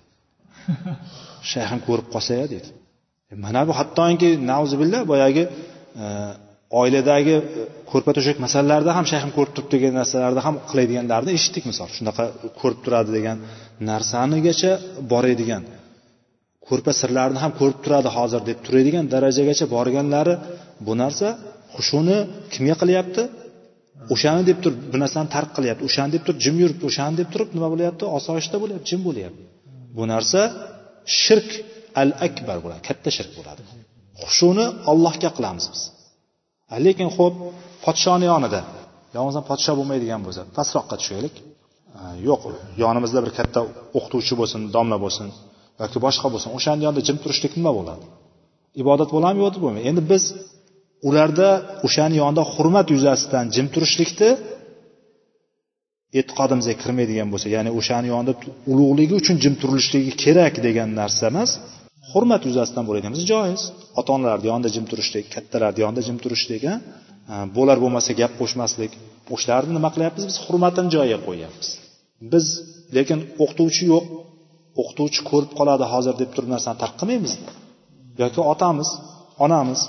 Shayxim 1.51 1.79
ko'rib 1.87 2.07
qolsa 2.13 2.33
deydi. 2.53 2.69
e, 2.71 2.86
mana 3.35 3.61
bu 3.67 3.73
hattoki 3.79 4.29
nauzubillah 4.51 5.01
boyagi 5.11 5.43
e, 6.03 6.05
oiladagi 6.81 7.35
e, 7.41 7.43
ko'rpa 7.91 8.11
to'shak 8.17 8.37
masalalarida 8.45 8.91
ham 8.97 9.05
shayxim 9.11 9.31
ko'rib 9.37 9.53
turibdi 9.55 9.73
degan 9.75 9.93
narsalarda 10.01 10.41
ham 10.47 10.55
qiladiganlarni 10.69 11.31
eshitdik 11.37 11.63
misol. 11.69 11.87
Shunaqa 11.97 12.23
ko'rib 12.61 12.79
turadi 12.85 13.09
degan 13.17 13.37
narsanigacha 13.91 14.71
boradigan 15.11 15.63
ko'rpa 16.67 16.91
sirlarini 17.01 17.39
ham 17.43 17.51
ko'rib 17.59 17.79
turadi 17.85 18.09
hozir 18.17 18.41
deb 18.49 18.59
turadigan 18.65 19.05
darajagacha 19.13 19.65
borganlari 19.75 20.33
bu 20.85 20.93
narsa 21.01 21.27
hushuni 21.75 22.17
kimga 22.53 22.75
qilyapti? 22.81 23.23
O'shani 24.13 24.43
deb 24.49 24.57
turib 24.63 24.79
bir 24.91 24.99
narsani 25.03 25.27
tark 25.35 25.49
qilyapti. 25.57 25.81
O'shani 25.89 26.09
deb 26.15 26.23
turib 26.25 26.39
jim 26.45 26.55
yuribdi 26.63 26.83
o'shani 26.89 27.15
deb 27.21 27.29
turib 27.33 27.49
nima 27.55 27.67
bo'lyapti? 27.73 28.03
Osoyishta 28.17 28.55
bo'lyapti 28.63 28.87
jim 28.91 29.01
bo'lyapti. 29.07 29.43
Bu 29.97 30.03
narsa 30.13 30.41
shirk 31.21 31.49
al 32.01 32.09
akbar 32.27 32.57
bo'ladi 32.63 32.81
katta 32.89 33.09
shirk 33.17 33.31
bo'ladi. 33.37 33.61
Xushuni 34.23 34.65
ollohga 34.91 35.29
qilamiz 35.37 35.65
biz. 35.73 35.81
Lekin 36.85 37.09
ho'p 37.17 37.35
podshoni 37.85 38.25
yonida. 38.33 38.61
Yolg'izdan 39.17 39.43
podsho 39.49 39.73
bo'lmaydigan 39.79 40.21
bo'lsa 40.25 40.41
pastroqqa 40.57 40.95
tushaylik. 41.01 41.35
Yo'q 42.27 42.41
yonimizda 42.83 43.19
bir 43.25 43.31
katta 43.39 43.59
o'qituvchi 43.97 44.33
bo'lsin 44.39 44.61
domla 44.75 44.97
bo'lsin 45.05 45.27
yoki 45.81 45.97
boshqa 46.05 46.27
bo'lsin 46.33 46.49
o'shani 46.57 46.81
yonida 46.85 47.01
jim 47.07 47.17
turishlik 47.23 47.53
nima 47.59 47.71
bo'ladi? 47.79 48.05
Ibodat 48.81 49.09
bo'ladimi 49.15 49.41
yo'q 49.45 49.57
bo'lmaydi. 49.63 49.85
Endi 49.91 50.01
biz 50.11 50.23
ularda 51.07 51.49
o'shani 51.87 52.15
yonida 52.23 52.43
hurmat 52.53 52.87
yuzasidan 52.95 53.45
jim 53.55 53.67
turishlikni 53.73 54.31
e'tiqodimizga 56.19 56.75
kirmaydigan 56.81 57.27
bo'lsa 57.33 57.47
ya'ni 57.55 57.71
o'shani 57.79 58.07
yonida 58.13 58.33
ulug'ligi 58.71 59.13
uchun 59.21 59.35
jim 59.43 59.53
turilishligi 59.61 60.11
kerak 60.23 60.53
degan 60.67 60.89
narsa 60.99 61.23
emas 61.31 61.51
hurmat 62.11 62.41
yuzasidan 62.49 62.83
bo'ladigan 62.87 63.11
bo'lsa 63.13 63.27
joiz. 63.33 63.61
Ota 63.99 64.09
onalarni 64.15 64.47
yonida 64.51 64.69
jim 64.75 64.85
turishlik 64.91 65.25
kattalarni 65.35 65.79
yonida 65.85 66.01
jim 66.07 66.17
turishlik 66.23 66.63
bo'lar 67.57 67.77
bo'lmasa 67.83 68.11
gap 68.21 68.33
qo'shmaslik. 68.39 68.91
O'shalarni 69.35 69.71
nima 69.77 69.89
qilyapmiz? 69.95 70.23
Biz 70.29 70.37
hurmatini 70.45 70.89
joyiga 70.95 71.19
qo'yyapmiz 71.27 71.69
biz 72.21 72.45
lekin 72.95 73.19
o'qituvchi 73.43 73.83
yo'q. 73.93 74.05
O'qituvchi 74.81 75.21
ko'rib 75.29 75.51
qoladi 75.59 75.85
hozir 75.93 76.13
deb 76.21 76.29
turib 76.35 76.49
narsani 76.55 76.77
tark 76.83 76.95
qilmaymiz 76.99 77.33
yoki 78.21 78.41
otamiz 78.53 78.89
onamiz. 79.45 79.79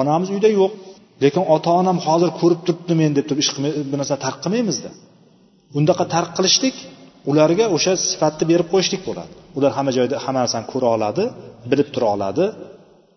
Onamiz 0.00 0.28
uyda 0.34 0.50
yo'q. 0.60 0.72
Lekin 1.24 1.44
ota 1.54 1.70
onam 1.80 1.98
hozir 2.06 2.30
ko'rib 2.40 2.60
turibdi 2.66 2.94
meni 3.00 3.12
deb 3.18 3.26
turib 3.28 3.40
ish 3.44 3.50
qilmay 3.54 3.72
bu 3.92 3.96
narsani 4.00 4.20
tark 4.26 4.38
qilmaymizda 4.44 4.90
undaqa 5.78 6.04
tark 6.14 6.30
qilishlik 6.36 6.76
ularga 7.30 7.66
o'sha 7.76 7.92
sifatni 8.10 8.44
berib 8.50 8.68
qo'yishlik 8.72 9.02
bo'ladi. 9.08 9.32
Ular 9.58 9.70
hamma 9.76 9.92
joyda 9.98 10.16
hamma 10.24 10.40
narsani 10.44 10.66
ko'ra 10.72 10.88
oladi 10.96 11.24
bilib 11.70 11.88
tura 11.94 12.08
oladi. 12.16 12.44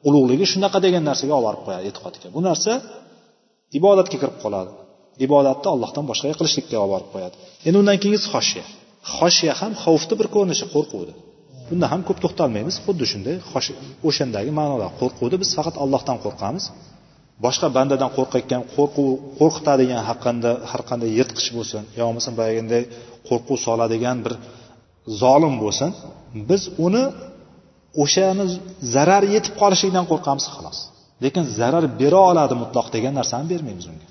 Ulug'ligi 0.08 0.46
shunaqa 0.54 0.80
degan 0.86 1.04
narsaga 1.10 1.34
olib 1.39 1.48
borib 1.48 1.63
qo'yadi 1.68 1.86
e'tiqodga 1.89 2.28
bu 2.36 2.39
narsa 2.50 2.72
ibodatga 3.80 4.18
kirib 4.22 4.38
qoladi. 4.44 4.72
Ibodatni 5.26 5.68
allohdan 5.74 6.06
boshqaga 6.10 6.36
qilishlikka 6.39 6.76
olib 6.84 6.92
borib 6.96 7.10
qo'yadi. 7.13 7.36
Endi 7.68 7.78
undan 7.82 7.98
keyingisi 8.02 8.28
xoshiya. 8.34 8.66
Xoshiya 9.18 9.54
ham 9.62 9.72
xavfni 9.84 10.16
bir 10.20 10.28
ko'rinishi 10.36 10.66
qo'rquvni 10.76 11.13
bunda 11.70 11.86
ham 11.94 12.02
ko'p 12.08 12.20
to'xtalmaymiz. 12.24 12.76
Xuddi 12.86 13.06
shunday 13.12 13.36
o'shandagi 14.08 14.52
ma'noda 14.60 14.88
qo'rquvni 15.00 15.38
biz 15.44 15.50
faqat 15.58 15.76
allohdan 15.84 16.18
qo'rqamiz. 16.26 16.66
Boshqa 17.46 17.68
bandadan 17.78 18.10
qo'rqayotgan 18.18 18.62
qo'rquv 18.76 19.08
qo'rqitadigan 19.39 20.02
har 20.08 20.18
qanday 20.26 20.56
har 20.72 20.82
qanday 20.89 21.10
yirtqich 21.18 21.50
bo'lsin 21.58 21.82
yo 21.98 22.04
bo'lmasam 22.08 22.34
boyagiday 22.39 22.84
qo'rquv 23.28 23.58
soladigan 23.68 24.18
bir 24.26 24.34
zolim 25.22 25.56
bo'lsin 25.64 25.90
biz 26.50 26.64
uni 26.86 27.04
o'shani 28.04 28.46
zarar 28.96 29.24
yetib 29.36 29.54
qolishidan 29.62 30.06
qo'rqamiz 30.12 30.46
xolos. 30.56 30.80
Lekin 31.24 31.44
zarar 31.60 31.86
bera 32.02 32.22
oladi 32.32 32.56
mutloq 32.64 32.88
degan 32.96 33.14
narsani 33.20 33.46
bermaymiz 33.54 33.86
unga. 33.92 34.08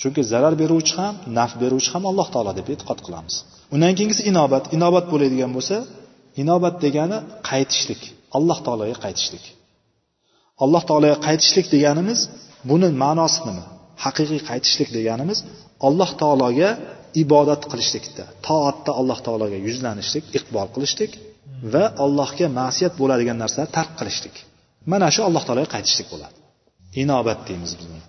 Chunki 0.00 0.22
zarar 0.32 0.54
beruvchi 0.62 0.94
ham 1.00 1.14
naf 1.38 1.50
beruvchi 1.62 1.90
ham 1.94 2.02
alloh 2.10 2.28
taolo 2.34 2.52
deb 2.58 2.66
e'tiqod 2.74 2.98
qilamiz. 3.06 3.34
Undan 3.74 3.92
keyingisi 3.98 4.22
inobat. 4.30 4.64
Inobat 4.76 5.04
bo'ladigan 5.12 5.50
bo'lsa 5.56 5.76
inobat 6.42 6.74
degani 6.84 7.18
qaytishlik. 7.50 8.02
Alloh 8.36 8.58
taologa 8.66 8.96
qaytishlik. 9.04 9.44
Alloh 10.64 10.82
taologa 10.88 11.16
qaytishlik 11.26 11.66
deganimiz 11.74 12.20
buni 12.70 12.88
ma'nosi 13.02 13.40
nima? 13.48 13.64
Haqiqiy 14.04 14.40
qaytishlik 14.50 14.88
deganimiz 14.98 15.38
alloh 15.86 16.10
taologa 16.20 16.70
ibodat 17.22 17.62
qilishlikda 17.70 18.24
toatda 18.48 18.90
alloh 19.00 19.18
taologa 19.26 19.58
yuzlanishlik 19.68 20.24
iqbol 20.38 20.68
qilishlik 20.74 21.12
va 21.72 21.84
allohga 22.04 22.46
ma'siyat 22.60 22.94
bo'ladigan 23.00 23.36
narsalarni 23.42 23.72
tark 23.78 23.92
qilishlik. 24.00 24.36
Mana 24.92 25.08
shu 25.14 25.20
alloh 25.28 25.42
taologa 25.46 25.68
qaytishlik 25.76 26.08
bo'ladi. 26.14 26.36
Inobat 27.02 27.40
deymiz 27.48 27.72
biz 27.78 27.86
buni. 27.92 28.04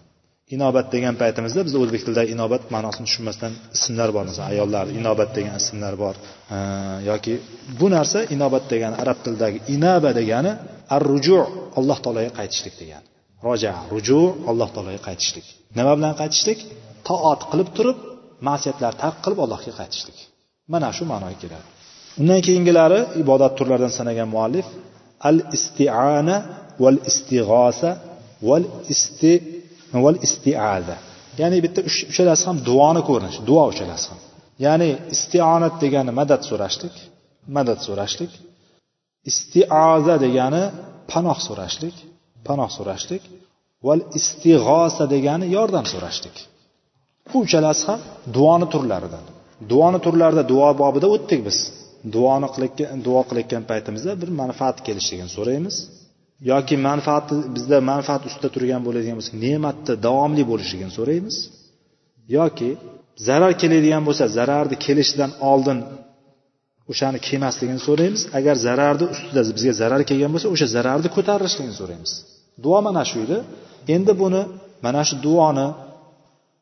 Inobat 0.55 0.87
degan 0.95 1.15
paytimizda 1.21 1.61
biz 1.67 1.75
o'zbek 1.81 2.01
tilida 2.05 2.23
inobat 2.33 2.63
ma'nosini 2.75 3.05
tushunmasdan 3.07 3.53
ismlar 3.77 4.09
bor 4.15 4.23
masalan 4.29 4.47
ayollar 4.53 4.85
inobat 4.99 5.29
degan 5.37 5.55
ismlar 5.61 5.93
bor. 6.03 6.15
Yoki 7.09 7.33
bu 7.79 7.87
narsa 7.95 8.19
inobat 8.35 8.63
degani 8.73 8.95
arab 9.03 9.17
tilidagi 9.25 9.59
inaba 9.75 10.11
degani 10.19 10.51
ar 10.95 11.01
ruju 11.11 11.37
alloh 11.79 11.97
taologa 12.03 12.31
qaytishlik 12.39 12.75
degani. 12.81 13.05
Roja 13.47 13.73
ruju 13.93 14.19
alloh 14.49 14.69
taologa 14.75 15.01
qaytishlik. 15.07 15.45
Nima 15.77 15.93
bilan 15.97 16.13
qaytishlik? 16.21 16.59
Toat 17.07 17.41
qilib 17.51 17.69
turib 17.77 17.97
ma'siyatlarni 18.47 18.99
tark 19.03 19.17
qilib 19.23 19.39
allohga 19.45 19.71
qaytishlik. 19.79 20.17
Mana 20.73 20.89
shu 20.97 21.03
ma'noga 21.11 21.37
keladi. 21.43 21.67
Undan 22.21 22.39
keyingilari 22.47 22.99
ibodat 23.23 23.53
turlaridan 23.57 23.93
sanagan 23.99 24.27
muallif 24.35 24.67
al 25.29 25.37
isti'ana 25.57 26.35
val 26.83 26.97
istig'osa 27.09 27.91
val 28.49 28.65
isti 28.93 29.33
val 30.03 30.17
istiaza 30.27 30.97
ya'ni 31.39 31.57
bitta 31.65 31.79
uchalasi 32.11 32.43
ham 32.49 32.57
duoni 32.69 33.01
ko'rinishi 33.09 33.41
duo 33.49 33.63
uchalasi 33.73 34.05
ham. 34.11 34.19
Ya'ni 34.65 34.89
istionat 35.15 35.75
degani 35.83 36.11
madad 36.19 36.41
so'rashlik 36.49 36.95
madad 37.57 37.79
so'rashlik. 37.87 38.31
Istiaza 39.31 40.15
degani 40.25 40.63
panoh 41.11 41.37
so'rashlik 41.47 41.95
panoh 42.47 42.69
so'rashlik. 42.77 43.23
Val 43.87 44.01
istig'osa 44.19 45.03
degani 45.15 45.45
yordam 45.57 45.85
so'rashlik. 45.93 46.35
Bu 47.27 47.35
uchalasi 47.45 47.83
ham 47.89 47.99
duoni 48.37 48.67
turlaridan. 48.73 49.25
Duoni 49.71 49.99
turlarida 50.05 50.43
duo 50.53 50.69
bobida 50.81 51.07
o'tdik 51.15 51.39
biz. 51.47 51.57
Duoni 52.15 52.47
qilayotgan 52.53 52.99
duo 53.07 53.21
qilayotgan 53.29 53.63
paytimizda 53.71 54.11
bir 54.21 54.29
manfaat 54.41 54.77
kelishligini 54.87 55.31
so'raymiz. 55.37 55.75
Yoki 56.51 56.75
manfaati 56.87 57.35
bizda 57.55 57.77
manfaat 57.91 58.21
ustida 58.29 58.49
turgan 58.55 58.81
bo'ladigan 58.87 59.15
bo'lsa 59.19 59.33
ne'matni 59.45 59.93
davomli 60.07 60.43
bo'lishligini 60.51 60.93
so'raymiz. 60.97 61.35
Yoki 62.37 62.69
zarar 63.27 63.53
keladigan 63.61 64.03
bo'lsa 64.07 64.23
zararni 64.37 64.75
kelishidan 64.85 65.31
oldin 65.51 65.79
o'shani 66.91 67.19
kelmasligini 67.27 67.81
so'raymiz. 67.87 68.21
Agar 68.39 68.55
zararni 68.67 69.05
ustida 69.13 69.41
bizga 69.57 69.73
zarar 69.81 70.01
kelgan 70.09 70.31
bo'lsa 70.33 70.47
o'sha 70.53 70.67
zararni 70.75 71.09
ko'tarilishligini 71.15 71.75
so'raymiz. 71.81 72.11
Duo 72.63 72.77
mana 72.87 73.03
shu 73.09 73.17
edi 73.25 73.37
endi 73.95 74.13
buni 74.21 74.41
mana 74.85 75.01
shu 75.07 75.15
duoni 75.25 75.67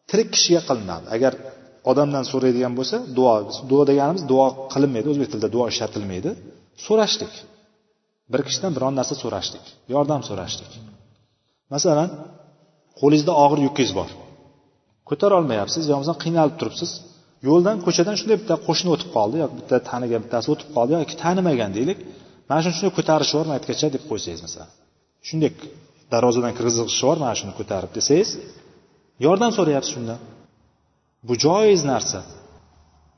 tirik 0.10 0.30
kishiga 0.36 0.62
qilinadi. 0.70 1.06
Agar 1.16 1.34
odamdan 1.92 2.24
so'raydigan 2.32 2.74
bo'lsa 2.80 2.98
duo 3.18 3.34
duo 3.72 3.82
deganimiz 3.92 4.24
duo 4.32 4.46
qilinmaydi 4.74 5.08
o'zbek 5.14 5.30
tilida 5.32 5.50
duo 5.56 5.66
ishlatilmaydi. 5.74 6.30
So'rashlik. 6.86 7.34
Bir 8.32 8.42
kishidan 8.48 8.72
biron 8.78 8.94
narsa 9.00 9.16
so'rashlik 9.24 9.66
yordam 9.94 10.22
so'rashlik. 10.30 10.72
Masalan 11.74 12.10
qo'lingizda 13.00 13.34
og'ir 13.44 13.60
yukingiz 13.68 13.92
bor. 14.00 14.10
Ko'tara 15.10 15.34
olmayapsiz 15.40 15.84
yo 15.90 15.94
bo'lmasam 15.96 16.18
qiynalib 16.24 16.56
turibsiz. 16.60 16.92
Yo'ldan 17.48 17.78
ko'chadan 17.86 18.16
shunday 18.20 18.38
bitta 18.42 18.56
qo'shni 18.68 18.90
o'tib 18.96 19.10
qoldi 19.18 19.36
yoki 19.44 19.56
bitta 19.60 19.76
tanigan 19.90 20.22
bittasi 20.26 20.48
o'tib 20.54 20.70
qoldi 20.76 20.92
yoki 20.98 21.16
tanimagan 21.24 21.72
deylik. 21.78 22.00
Mana 22.50 22.60
shuni 22.64 22.76
shunday 22.78 22.94
ko'tarishi 22.98 23.34
bor 23.38 23.48
maytgacha 23.54 23.88
deb 23.96 24.04
qo'ysangiz 24.10 24.42
masalan. 24.46 24.70
Shunday 25.28 25.52
darvozadan 26.14 26.54
kirgizg'ishi 26.58 27.04
bor 27.10 27.18
mana 27.24 27.36
shuni 27.40 27.54
ko'tarib 27.60 27.92
desangiz 27.98 28.30
yordam 29.26 29.52
so'rayapsiz 29.58 29.92
shundan 29.96 30.20
bu 31.28 31.34
joiz 31.46 31.82
narsa. 31.92 32.20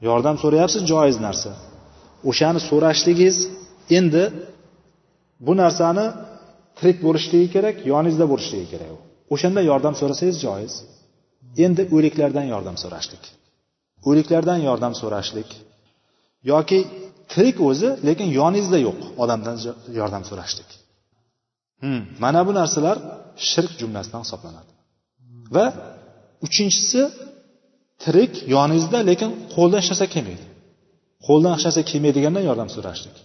Yordam 0.07 0.35
so'rayapsiz 0.43 0.81
joiz 0.91 1.17
narsa. 1.25 1.51
O'shani 2.29 2.59
so'rashligingiz 2.69 3.37
endi 3.97 4.23
bu 5.45 5.53
narsani 5.61 6.05
tirik 6.77 6.97
bo'lishligi 7.05 7.47
kerak 7.55 7.75
yoningizda 7.91 8.25
bo'lishligi 8.31 8.67
kerak 8.73 8.89
u. 8.97 8.99
O'shanda 9.33 9.61
yordam 9.71 9.95
so'rasangiz 10.01 10.37
joiz. 10.45 10.73
Endi 11.65 11.83
o'liklardan 11.95 12.45
yordam 12.53 12.77
so'rashlik. 12.83 13.23
O'liklardan 14.09 14.59
yordam 14.67 14.93
so'rashlik. 15.01 15.49
Yoki 16.51 16.79
tirik 17.31 17.57
o'zi 17.69 17.89
lekin 18.07 18.27
yoningizda 18.39 18.79
yo'q 18.87 18.99
odamdan 19.23 19.55
yordam 19.99 20.23
so'rashlik. 20.29 20.69
Hmm. 21.83 22.01
mana 22.23 22.41
bu 22.47 22.51
narsalar 22.59 22.97
shirk 23.51 23.71
jumlasidan 23.81 24.21
hisoblanadi. 24.25 24.70
Va 25.55 25.65
uchinchisi 26.45 27.01
tirik 28.03 28.33
yoningizda 28.55 28.99
lekin 29.09 29.29
qo'ldan 29.55 29.79
hech 29.81 29.89
narsa 29.91 30.07
kelmaydi. 30.15 30.45
Qo'ldan 31.27 31.51
hech 31.55 31.65
narsa 31.67 31.81
kelmaydigandan 31.91 32.43
yordam 32.49 32.69
so'rashlik. 32.75 33.17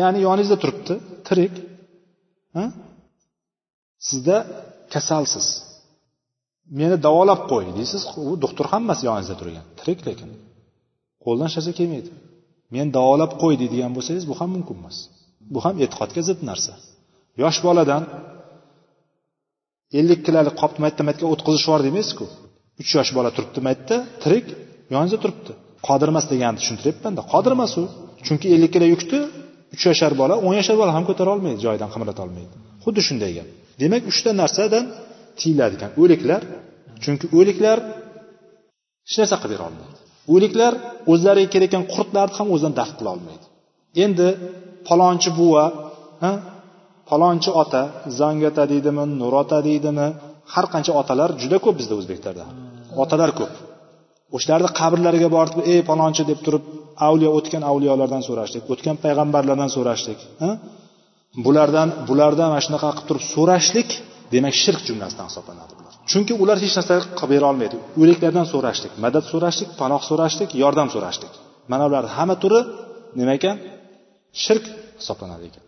Ya'ni 0.00 0.18
yoningizda 0.26 0.56
turibdi 0.62 0.94
tirik. 1.28 1.54
Sizda 4.08 4.36
kasalsiz. 4.92 5.46
Meni 6.80 6.96
davolab 7.06 7.40
qo'y 7.52 7.64
deysiz 7.78 8.02
u 8.28 8.32
doktor 8.44 8.66
ham 8.72 8.82
emas 8.86 9.00
yoningizda 9.08 9.36
turgan. 9.40 9.64
Tirik 9.78 10.00
lekin. 10.08 10.30
Qo'ldan 11.24 11.46
hech 11.48 11.56
narsa 11.58 11.72
kelmaydi. 11.80 12.10
Meni 12.74 12.88
davolab 12.98 13.32
qo'y 13.42 13.54
deydigan 13.62 13.92
bo'lsangiz 13.96 14.24
bu 14.30 14.34
ham 14.40 14.50
mumkin 14.56 14.76
emas. 14.80 14.96
Bu 15.54 15.58
ham 15.64 15.74
e'tiqodga 15.84 16.22
zid 16.28 16.40
narsa. 16.50 16.72
Yosh 17.42 17.58
boladan 17.66 18.02
ellik 19.98 20.20
kilolik 20.26 20.54
qopni 20.62 20.80
maytda 20.84 21.02
maytga 21.08 21.26
o'tqizib 21.32 21.62
yubordi 21.66 21.88
emasku 21.92 22.24
uch 22.80 22.90
yosh 22.96 23.12
bola 23.16 23.30
turibdi 23.36 23.60
maytda 23.68 23.96
tirik 24.22 24.46
yoningizda 24.94 25.18
turibdi. 25.24 25.52
Qodir 25.88 26.08
emas 26.12 26.26
deganni 26.32 26.58
tushuntiryapmanda 26.60 27.22
qodir 27.32 27.52
emas 27.56 27.72
u 27.80 27.82
chunki 28.26 28.46
ellik 28.54 28.70
kilo 28.74 28.86
yukni 28.94 29.20
uch 29.74 29.84
yashar 29.90 30.12
bola 30.20 30.34
o'n 30.46 30.54
yashar 30.60 30.76
bola 30.80 30.92
ham 30.96 31.04
ko'tara 31.08 31.30
olmaydi 31.34 31.58
joyidan 31.66 31.90
qimirlata 31.94 32.20
olmaydi. 32.26 32.54
Xuddi 32.84 33.00
shunday 33.08 33.32
gap. 33.38 33.48
Demak 33.82 34.02
uchta 34.10 34.30
narsadan 34.42 34.84
tiyiladi 35.40 35.74
ekan 35.78 35.90
o'liklar 36.02 36.42
chunki 37.04 37.26
o'liklar 37.38 37.78
hech 39.08 39.16
narsa 39.20 39.36
qilib 39.42 39.52
bera 39.54 39.64
olmaydi. 39.70 39.96
O'liklar 40.34 40.72
o'zlariga 41.12 41.48
kelayotgan 41.54 41.84
qurtlarni 41.94 42.34
ham 42.38 42.48
o'zidan 42.54 42.74
daf 42.80 42.90
qila 42.98 43.10
olmaydi. 43.16 43.44
Endi 44.04 44.28
palonchi 44.88 45.30
buva 45.38 45.64
palonchi 47.10 47.50
ota 47.62 47.82
zangata 48.20 48.64
deydimi 48.72 49.04
nur 49.20 49.32
ota 49.42 49.58
deydimi 49.68 50.06
har 50.54 50.66
qancha 50.72 50.92
otalar 51.00 51.30
juda 51.42 51.58
ko'p 51.64 51.76
bizda 51.80 51.94
o'zbeklarda. 52.00 52.44
Otalar 53.02 53.30
ko'p. 53.38 53.52
O'shalarni 54.36 54.70
qabrlariga 54.80 55.28
borib 55.36 55.56
ey 55.72 55.80
palonchi 55.90 56.22
deb 56.30 56.38
turib 56.46 56.64
avliyo 57.06 57.30
o'tgan 57.38 57.62
avliyolardan 57.70 58.22
so'rashlik 58.28 58.64
o'tgan 58.72 58.96
payg'ambarlardan 59.04 59.70
so'rashlik 59.76 60.20
bulardan 61.44 61.88
bulardan 62.08 62.48
mana 62.52 62.62
shunaqa 62.66 62.88
qilib 62.96 63.06
turib 63.08 63.24
so'rashlik 63.34 63.88
demak 64.34 64.54
shirk 64.62 64.80
jumlasidan 64.88 65.26
hisoblanadi 65.30 65.72
bular. 65.78 65.92
Chunki 66.10 66.32
ular 66.42 66.56
hech 66.64 66.74
narsa 66.78 66.94
qilib 67.18 67.30
bera 67.32 67.46
olmaydi. 67.52 67.76
O'liklardan 68.02 68.46
so'rashlik 68.52 68.92
madad 69.04 69.24
so'rashlik 69.32 69.70
panoh 69.80 70.00
so'rashlik 70.10 70.50
yordam 70.62 70.88
so'rashlik 70.94 71.32
mana 71.72 71.84
bularni 71.88 72.10
hamma 72.18 72.36
turi 72.42 72.60
nima 73.18 73.32
ekan? 73.38 73.56
Shirk 74.44 74.64
hisoblanadi 75.00 75.44
ekan. 75.50 75.62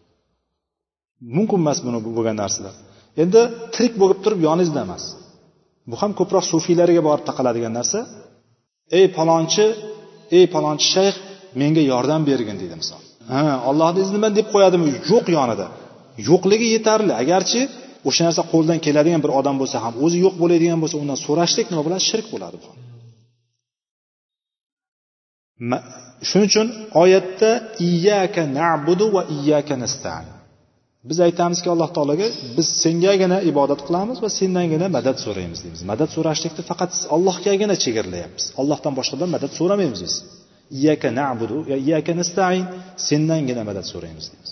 Mumkin 1.37 1.59
emas 1.65 1.79
buni 1.87 1.99
bo'lgan 2.17 2.37
narsalar. 2.43 2.75
Endi 3.23 3.41
tirik 3.75 3.95
bo'lib 4.03 4.19
turib 4.25 4.41
yoningizda 4.49 4.81
emas. 4.87 5.05
Bu 5.91 5.95
ham 6.03 6.13
ko'proq 6.19 6.45
sufiylarga 6.53 7.03
borib 7.09 7.25
taqaladigan 7.31 7.73
narsa. 7.79 7.99
Ey 8.99 9.07
palonchi 9.17 9.67
ey 10.37 10.45
palonchi 10.55 10.87
shayx 10.95 11.15
menga 11.61 11.83
yordam 11.93 12.23
bergin 12.31 12.57
deydi 12.63 12.77
misol. 12.83 13.03
Ha 13.33 13.43
ollohni 13.71 13.99
izni 14.05 14.17
bilan 14.21 14.33
deb 14.39 14.47
qo'yadimi? 14.55 14.87
Yo'q 15.13 15.27
yonida. 15.39 15.67
Yo'qligi 16.29 16.67
yetarli. 16.75 17.13
Agarchi 17.23 17.61
o'sha 18.09 18.23
narsa 18.27 18.43
qo'ldan 18.53 18.79
keladigan 18.87 19.21
bir 19.25 19.33
odam 19.41 19.57
bo'lsa 19.61 19.77
ham 19.85 19.95
o'zi 20.05 20.19
yo'q 20.25 20.35
bo'ladigan 20.43 20.79
bo'lsa 20.83 20.97
undan 21.03 21.19
so'rashlik 21.27 21.67
nima 21.73 21.83
bo'ladi? 21.87 22.03
Shirk 22.11 22.27
bo'ladi 22.35 22.57
bu 22.63 22.71
shuning 26.29 26.49
uchun 26.51 26.69
oyatda 27.03 27.51
iyyaka 27.89 28.43
na'budu 28.59 29.07
va 29.15 29.23
iyyaka 29.37 29.75
nastain 29.85 30.25
biz 31.09 31.19
aytamizki 31.27 31.69
alloh 31.75 31.91
taologa 31.97 32.27
biz 32.57 32.67
sengagina 32.85 33.39
ibodat 33.51 33.81
qilamiz 33.87 34.19
va 34.25 34.29
sendangina 34.41 34.87
madad 34.97 35.17
so'raymiz 35.25 35.59
deymiz. 35.65 35.83
Madad 35.93 36.11
so'rashlikni 36.17 36.63
faqat 36.71 36.93
allohgagina 37.17 37.75
chegaralayapmiz 37.85 38.45
allohdan 38.61 38.93
boshqadan 38.99 39.29
madad 39.37 39.53
so'ramaymiz 39.59 40.01
biz. 40.07 40.15
Iyyaka 40.79 41.09
na'budu 41.21 41.57
va 41.71 41.77
iyyaka 41.85 42.13
nastain 42.21 42.63
sendangina 43.09 43.63
madad 43.71 43.87
so'raymiz 43.93 44.27
deymiz. 44.33 44.51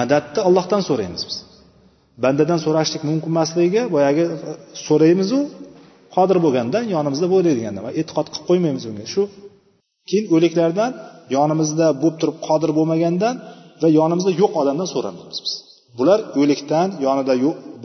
Madadni 0.00 0.40
allohdan 0.48 0.82
so'raymiz 0.88 1.22
biz. 1.28 1.36
Bandadan 2.24 2.58
so'rashlik 2.66 3.02
mumkin 3.10 3.30
emasligiga 3.34 3.82
boyagi 3.94 4.24
so'raymizu 4.86 5.38
qodir 6.16 6.38
bo'lganda 6.44 6.78
yonimizda 6.94 7.26
bo'laydiganda 7.34 7.80
e'tiqod 8.00 8.26
qilib 8.32 8.44
qo'ymaymiz 8.50 8.84
unga 8.90 9.06
shu 9.14 9.22
keyin 10.08 10.26
o'liklardan 10.34 10.90
yonimizda 11.36 11.86
bo'lib 12.02 12.16
turib 12.20 12.36
qodir 12.48 12.70
bo'lmagandan 12.78 13.34
va 13.82 13.88
yonimizda 13.98 14.32
yo'q 14.40 14.52
odamdan 14.60 14.88
so'ramaymiz 14.94 15.40
biz. 15.46 15.54
Bular 15.98 16.18
o'likdan 16.40 16.88
yonida 17.06 17.34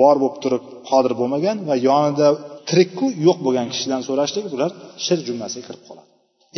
bor 0.02 0.16
bo'lib 0.22 0.38
turib 0.44 0.64
qodir 0.90 1.14
bo'lmagan 1.20 1.58
va 1.70 1.76
yonida 1.90 2.28
tirikku 2.70 3.08
yo'q 3.26 3.38
bo'lgan 3.46 3.68
kishidan 3.74 4.02
so'rashlik 4.08 4.46
bular 4.54 4.72
shir 5.06 5.20
jumlasiga 5.28 5.64
kirib 5.68 5.84
qoladi. 5.90 6.08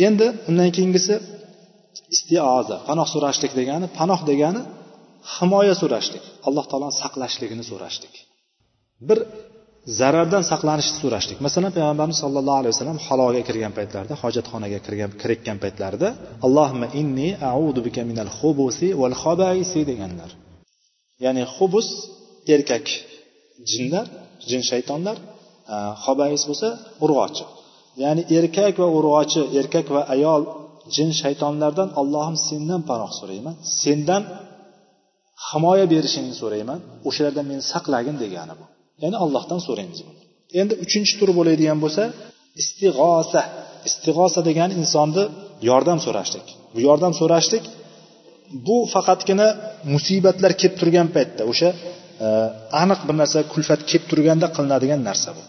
Endi 0.06 0.26
undan 0.48 0.70
keyingisi 0.76 1.14
istioza 2.14 2.76
panoh 2.88 3.06
so'rashlik 3.14 3.52
degani 3.60 3.86
panoh 3.98 4.20
degani 4.30 4.60
himoya 5.34 5.74
so'rashlik 5.82 6.24
alloh 6.48 6.64
taoloni 6.70 6.94
saqlashligini 7.02 7.64
so'rashlik. 7.70 8.14
Bir 9.08 9.18
zarardan 10.00 10.42
saqlanishni 10.50 10.96
so'rashlik. 11.04 11.38
Masalan 11.46 11.70
payg'ambarimiz 11.76 12.18
sollallohu 12.24 12.58
alayhi 12.62 12.72
vasallam 12.74 12.98
haloga 13.06 13.42
kirgan 13.48 13.72
paytlarida 13.78 14.14
hojatxonaga 14.22 14.78
kirgan 14.86 15.10
kirayotgan 15.20 15.58
paytlarida 15.64 16.08
allohimma 16.46 16.86
inni 17.00 17.28
audu 17.54 17.80
bika 17.86 18.02
minal 18.10 18.30
xubusi 18.38 18.88
val 19.00 19.14
xobaisi 19.22 19.80
deganlar. 19.90 20.30
Ya'ni 21.24 21.42
xubus 21.54 21.88
erkak 22.54 22.86
jinlar 23.70 24.06
jin 24.48 24.62
shaytonlar 24.70 25.16
e, 25.74 25.76
xobais 26.04 26.42
bo'lsa 26.48 26.68
urg'ochi. 27.04 27.44
Ya'ni 28.02 28.22
erkak 28.38 28.74
va 28.82 28.88
urg'ochi 28.98 29.40
erkak 29.60 29.86
va 29.94 30.02
ayol 30.14 30.42
jin 30.94 31.10
shaytonlardan 31.20 31.88
allohim 32.00 32.36
sendan 32.48 32.82
panoh 32.90 33.10
so'rayman. 33.20 33.54
Sendan 33.82 34.22
himoya 35.48 35.86
berishingni 35.94 36.34
so'rayman. 36.42 36.78
O'shalardan 37.08 37.44
meni 37.50 37.62
saqlagin 37.72 38.16
degani 38.24 38.54
bu. 38.60 38.64
Ya'ni 39.02 39.16
allohdan 39.24 39.60
so'raymiz 39.66 40.00
buni. 40.06 40.20
Endi 40.60 40.74
uchinchi 40.84 41.14
tur 41.20 41.30
bo'ladigan 41.38 41.78
bo'lsa 41.84 42.02
istig'osa. 42.62 43.42
Istig'osa 43.88 44.40
degani 44.48 44.72
insonni 44.82 45.24
yordam 45.70 45.98
so'rashlik. 46.06 46.46
Bu 46.74 46.78
yordam 46.88 47.12
so'rashlik 47.20 47.64
bu 48.66 48.76
faqatgina 48.94 49.48
musibatlar 49.94 50.52
kelib 50.60 50.74
turgan 50.80 51.08
paytda 51.16 51.42
o'sha 51.52 51.68
e, 52.26 52.28
aniq 52.82 53.00
bir 53.08 53.16
narsa 53.22 53.38
kulfat 53.52 53.80
kelib 53.90 54.04
turganda 54.10 54.46
qilinadigan 54.56 55.00
narsa 55.08 55.30
bu. 55.36 55.42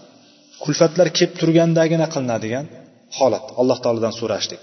Kulfatlar 0.63 1.07
kelib 1.17 1.33
turgandagina 1.41 2.07
qilinadigan 2.13 2.65
holat. 3.17 3.45
Alloh 3.61 3.77
taolodan 3.83 4.13
so'rashlik 4.19 4.61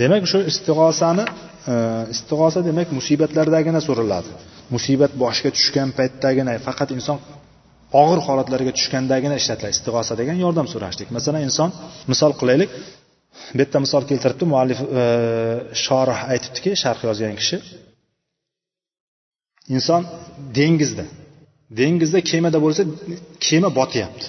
demak 0.00 0.24
shu 0.30 0.38
istig'osani 0.52 1.24
e, 1.72 1.74
istig'osa 2.14 2.60
demak 2.68 2.88
musibatlardagina 2.98 3.80
so'raladi 3.88 4.30
musibat 4.74 5.12
boshiga 5.22 5.50
tushgan 5.56 5.88
paytdagina 5.98 6.52
faqat 6.66 6.90
inson 6.96 7.18
og'ir 8.02 8.20
holatlarga 8.26 8.72
tushgandagina 8.78 9.34
ishlatiladi. 9.40 9.74
Istig'osa 9.78 10.12
degan 10.20 10.36
yordam 10.44 10.66
so'rashlik 10.72 11.08
masalan 11.16 11.42
inson 11.48 11.70
misol 12.12 12.32
qilaylik 12.40 12.70
bu 13.54 13.58
yerda 13.62 13.78
misol 13.84 14.02
keltiribdi 14.10 14.44
muallif 14.52 14.80
e, 15.00 15.04
shorih 15.84 16.18
aytibdiki 16.32 16.70
sharh 16.82 17.00
yozgan 17.08 17.34
kishi. 17.40 17.56
Inson 19.76 20.02
dengizda 20.58 21.06
dengizda 21.80 22.20
kemada 22.30 22.58
bo'lsa 22.64 22.82
kema 23.46 23.70
botyapti 23.78 24.26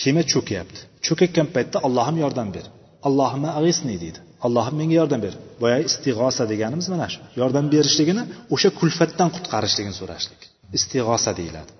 kema 0.00 0.22
cho'kyapti. 0.32 0.80
Cho'kayotgan 1.06 1.48
paytda 1.54 1.78
allohim 1.86 2.16
yordam 2.24 2.48
ber. 2.56 2.64
Allohimma 3.08 3.50
ag'isni 3.58 3.96
deydi. 4.04 4.20
Allohim 4.46 4.74
menga 4.80 4.96
yordam 5.00 5.20
ber. 5.26 5.34
Boyagi 5.62 5.84
istig'osa 5.90 6.44
deganimiz 6.52 6.86
mana 6.92 7.06
shu. 7.12 7.20
Yordam 7.40 7.66
berishligini 7.74 8.22
o'sha 8.54 8.70
kulfatdan 8.80 9.28
qutqarishligini 9.36 9.96
so'rashlik. 10.00 10.40
Istig'osa 10.78 11.32
deyiladi. 11.40 11.70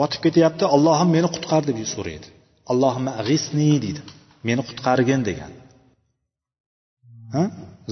Botib 0.00 0.20
ketyapti 0.26 0.64
allohim 0.76 1.08
meni 1.16 1.28
qutqar 1.34 1.62
deb 1.68 1.78
so'raydi. 1.94 2.26
Allohimma 2.72 3.12
ag'isni 3.22 3.68
deydi. 3.84 4.00
Meni 4.48 4.62
qutqargin 4.68 5.20
degan. 5.30 5.52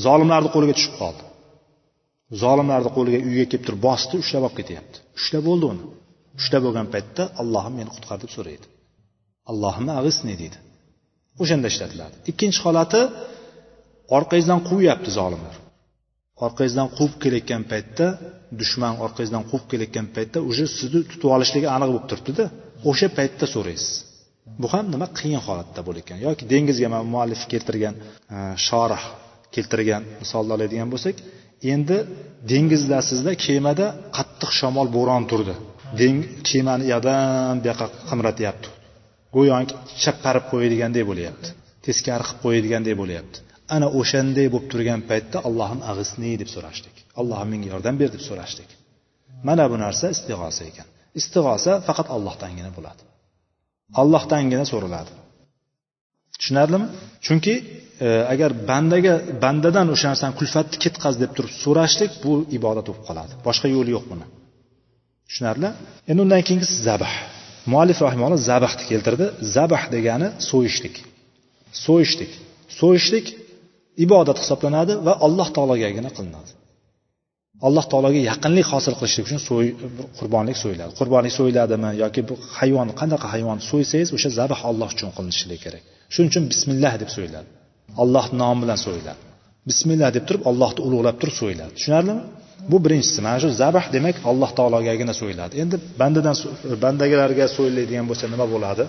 Zolimlarni 0.07 0.51
qo'liga 0.55 0.75
tushib 0.79 0.95
qoldi. 1.03 1.23
Zolimlarni 2.43 2.91
qo'liga 2.97 3.19
uyga 3.29 3.45
kelib 3.51 3.65
turib 3.67 3.83
bosdi 3.89 4.15
ushlab 4.23 4.43
olib 4.47 4.57
ketyapti. 4.61 4.97
Ushlab 5.19 5.45
bo'ldi 5.49 5.65
uni. 5.73 5.85
Ushlab 6.41 6.63
bo'lgan 6.67 6.87
paytda 6.95 7.23
allohim 7.43 7.75
meni 7.81 7.91
qutqar 7.97 8.19
deb 8.23 8.31
so'raydi. 8.37 8.67
Allohimni 9.51 9.93
ag'isni 10.01 10.35
deydi? 10.43 10.59
O'shanda 11.43 11.67
ishlatiladi 11.73 12.15
ikkinchi 12.31 12.61
holati 12.67 13.01
orqangizdan 14.17 14.61
quvyapti 14.69 15.11
zolimlar. 15.19 15.57
Orqangizdan 16.47 16.89
quvib 16.97 17.17
kelayotgan 17.23 17.63
paytda 17.73 18.07
dushman 18.61 18.95
orqangizdan 19.05 19.43
quvib 19.51 19.67
kelayotgan 19.73 20.07
paytda 20.17 20.39
уже 20.51 20.65
sizni 20.79 21.01
tutib 21.11 21.29
olishligi 21.37 21.69
aniq 21.77 21.89
bo'lib 21.93 22.07
turibdida. 22.11 22.45
O'sha 22.91 23.09
paytda 23.19 23.47
so'raysiz. 23.55 23.95
Bu 24.61 24.67
ham 24.73 24.85
nima 24.95 25.07
qiyin 25.19 25.43
holatda 25.47 25.81
bo'layotgan 25.89 26.19
yoki 26.27 26.43
dengizga 26.53 26.89
mana 26.93 27.05
muallif 27.15 27.43
keltirgan 27.53 27.95
e, 28.37 28.39
shorih 28.67 29.03
keltirgan 29.55 30.03
misolni 30.23 30.53
oladigan 30.57 30.89
bo'lsak 30.95 31.17
endi 31.73 31.99
dengizdasizda 32.53 33.33
kemada 33.45 33.87
qattiq 34.17 34.51
shamol 34.61 34.89
bo'ron 34.97 35.25
turdi. 35.31 35.55
Kemani 36.49 36.85
u 36.97 37.01
bu 37.63 37.67
yoqqa 37.69 37.87
qimratyapti. 38.11 38.69
Go'yoki 39.37 39.75
chapparib 40.03 40.45
qo'yadiganday 40.53 41.05
bo'lyapti 41.11 41.49
teskari 41.87 42.25
qilib 42.29 42.41
qo'yadiganday 42.45 42.95
bo'lyapti. 43.03 43.39
Ana 43.75 43.87
o'shanday 44.01 44.47
bo'lib 44.55 44.67
turgan 44.73 45.01
paytda 45.11 45.39
allohim 45.49 45.81
ag'isni 45.91 46.33
deb 46.43 46.49
so'rashdik? 46.55 46.97
Allohim 47.21 47.49
menga 47.53 47.69
yordam 47.75 47.97
ber 48.01 48.09
deb 48.17 48.23
so'rashdik. 48.29 48.69
Mana 49.49 49.65
bu 49.73 49.77
narsa 49.85 50.07
istig'osa 50.17 50.63
ekan. 50.71 50.89
Istig'osa 51.21 51.73
faqat 51.89 52.09
allohdangina 52.17 52.71
bo'ladi. 52.77 53.03
Allohdangina 54.03 54.65
so'raladi 54.73 55.13
tushunarlimi? 56.41 56.87
Chunki 57.27 57.55
E, 58.07 58.09
agar 58.33 58.51
bandaga 58.71 59.15
bandadan 59.45 59.87
o'sha 59.95 60.07
narsani 60.13 60.35
kulfatni 60.41 60.77
ketkaz 60.85 61.15
deb 61.23 61.31
turib 61.37 61.53
so'rashlik 61.63 62.13
bu 62.25 62.33
ibodat 62.59 62.87
bo'lib 62.89 63.05
qoladi. 63.09 63.33
Boshqa 63.47 63.69
yo'li 63.77 63.91
yo'q 63.97 64.05
buni. 64.13 64.27
Tushunarli? 65.29 65.69
Endi 66.11 66.21
undan 66.25 66.43
keyingisi 66.49 66.75
zabh 66.89 67.13
muallif 67.73 67.99
rahimalloh 68.07 68.41
zabhni 68.51 68.85
keltirdi. 68.91 69.27
Zabh 69.57 69.83
degani 69.95 70.29
so'yishlik. 70.51 70.97
So'yishlik. 71.87 72.33
So'yishlik 72.81 73.27
ibodat 74.05 74.39
hisoblanadi 74.43 74.93
va 75.07 75.13
alloh 75.27 75.49
taologagina 75.57 76.11
qilinadi. 76.17 76.51
Alloh 77.69 77.85
taologa 77.93 78.21
yaqinlik 78.31 78.67
hosil 78.73 78.95
qilishlik 78.99 79.25
uchun 79.29 79.41
so'y 79.49 79.67
qurbonlik 80.19 80.57
so'yiladi. 80.63 80.93
Qurbonlik 81.01 81.35
so'yiladimi 81.39 81.91
yoki 82.03 82.21
bu 82.29 82.35
hayvon 82.59 82.89
qanaqa 83.01 83.27
hayvon 83.35 83.59
so'ysangiz 83.71 84.09
o'sha 84.17 84.31
zabh 84.39 84.61
alloh 84.71 84.89
uchun 84.95 85.11
qilinishi 85.17 85.57
kerak. 85.65 85.83
Shuning 86.15 86.31
uchun 86.33 86.45
bismillah 86.53 86.93
deb 87.03 87.11
so'yiladi. 87.17 87.49
Alloh 88.03 88.27
nomi 88.41 88.61
bilan 88.65 88.79
so'yiladi 88.87 89.21
bismillah 89.69 90.11
deb 90.17 90.25
turib 90.29 90.43
allohni 90.51 90.81
ulug'lab 90.87 91.17
turib 91.21 91.37
so'yiladi 91.43 91.73
tushunarlimi? 91.79 92.23
Bu 92.71 92.77
birinchisi. 92.85 93.19
Mana 93.27 93.39
shu 93.43 93.49
zabh 93.63 93.85
demak 93.97 94.17
alloh 94.31 94.51
taologagina 94.59 95.15
so'yiladi 95.21 95.55
endi 95.63 95.77
bandadan 96.01 96.37
e, 96.73 96.75
bandalarga 96.85 97.47
so'yiladigan 97.57 98.05
bo'lsa 98.11 98.25
nima 98.35 98.47
bo'ladi? 98.55 98.85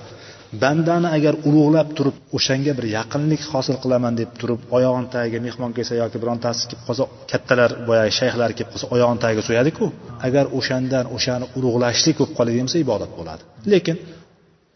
Bandani 0.63 1.09
agar 1.17 1.33
ulug'lab 1.49 1.89
turib 1.97 2.15
o'shanga 2.37 2.71
bir 2.77 2.85
yaqinlik 2.97 3.41
hosil 3.51 3.75
qilaman 3.83 4.13
deb 4.21 4.31
turib 4.41 4.61
oyog'ini 4.77 5.09
tagiga 5.15 5.39
mehmon 5.47 5.71
kelsa 5.77 5.93
yoki 6.01 6.17
birontasi 6.23 6.61
kelib 6.69 6.83
qolsa 6.87 7.03
kattalar 7.31 7.69
boyagi 7.87 8.13
shayxlar 8.19 8.49
kelib 8.57 8.69
qolsa 8.73 8.87
oyog'ini 8.95 9.19
tagiga 9.25 9.43
so'yadiku. 9.49 9.85
Agar 10.27 10.45
o'shandan 10.57 11.05
o'shani 11.15 11.45
ulug'lashlik 11.57 12.15
bo'lib 12.19 12.33
qoladigan 12.39 12.67
bo'lsa 12.67 12.79
ibodat 12.85 13.11
bo'ladi. 13.19 13.41
Lekin 13.73 13.95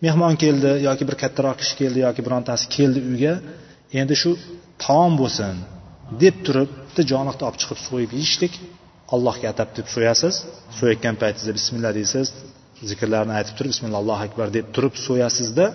mehmon 0.05 0.33
keldi 0.43 0.71
yoki 0.87 1.03
bir 1.09 1.15
kattaroq 1.23 1.57
kishi 1.61 1.73
keldi 1.81 1.99
yoki 2.07 2.21
birontasi 2.27 2.65
keldi 2.75 2.99
uyga 3.11 3.33
endi 3.99 4.15
shu 4.21 4.31
taom 4.85 5.13
bo'lsin 5.21 5.55
deb 6.23 6.35
turib 6.45 6.69
bitta 6.87 7.03
joniqni 7.11 7.43
olib 7.47 7.57
chiqib 7.61 7.79
so'yib 7.87 8.11
yeyishlik 8.17 8.53
allohga 9.15 9.47
atab 9.53 9.69
deb 9.77 9.87
so'yasiz. 9.95 10.35
So'yayotgan 10.77 11.15
paytingizda 11.21 11.53
bismillah 11.59 11.91
deysiz 11.99 12.27
zikrlarni 12.89 13.33
aytib 13.39 13.55
turib 13.57 13.71
bismillah 13.73 13.99
allohu 14.03 14.23
akbar 14.27 14.47
deb 14.57 14.65
turib 14.75 14.95
so'yasizda 15.07 15.65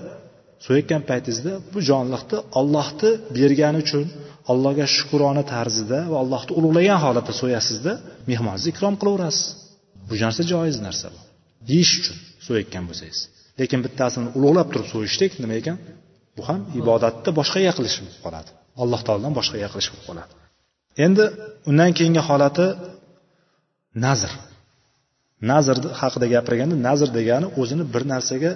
so'yayotgan 0.67 1.03
paytingizda 1.11 1.53
bu 1.73 1.79
jonliqni 1.91 2.39
ollohni 2.61 3.11
bergani 3.37 3.79
uchun 3.85 4.05
allohga 4.53 4.87
shukrona 4.97 5.43
tarzida 5.55 5.99
va 6.13 6.17
allohni 6.23 6.53
ulug'lagan 6.59 6.99
holatda 7.05 7.33
so'yasizda 7.43 7.93
mehmoningizni 8.31 8.71
ikrom 8.75 8.95
qilaverasiz. 9.01 9.47
Bu 10.09 10.15
narsa 10.25 10.43
joiz 10.53 10.77
narsa. 10.87 11.09
Bu 11.15 11.21
yeyish 11.73 11.93
uchun 12.01 12.17
so'yayotgan 12.47 12.85
bo'lsangiz. 12.89 13.21
Lekin 13.61 13.81
bittasini 13.87 14.29
ulug'lab 14.39 14.69
turib 14.73 14.89
so'yishlik 14.95 15.33
nima 15.43 15.55
ekan? 15.63 15.77
Bu 16.37 16.43
ham 16.49 16.61
ibodatni 16.81 17.31
boshqaga 17.39 17.73
qilish 17.79 17.97
bo'lib 18.01 18.19
qoladi. 18.25 18.51
Alloh 18.83 19.01
taolodan 19.07 19.33
boshqaga 19.39 19.69
qilish 19.73 19.89
bo'lib 19.93 20.07
qoladi. 20.11 20.33
Endi 21.05 21.25
undan 21.71 21.91
keyingi 21.99 22.23
holati 22.29 22.67
nazr. 24.05 24.33
Nazr 25.51 25.77
haqida 26.01 26.27
gapirganda 26.35 26.77
nazr 26.89 27.09
degani 27.19 27.47
o'zini 27.61 27.85
bir 27.95 28.03
narsaga 28.13 28.51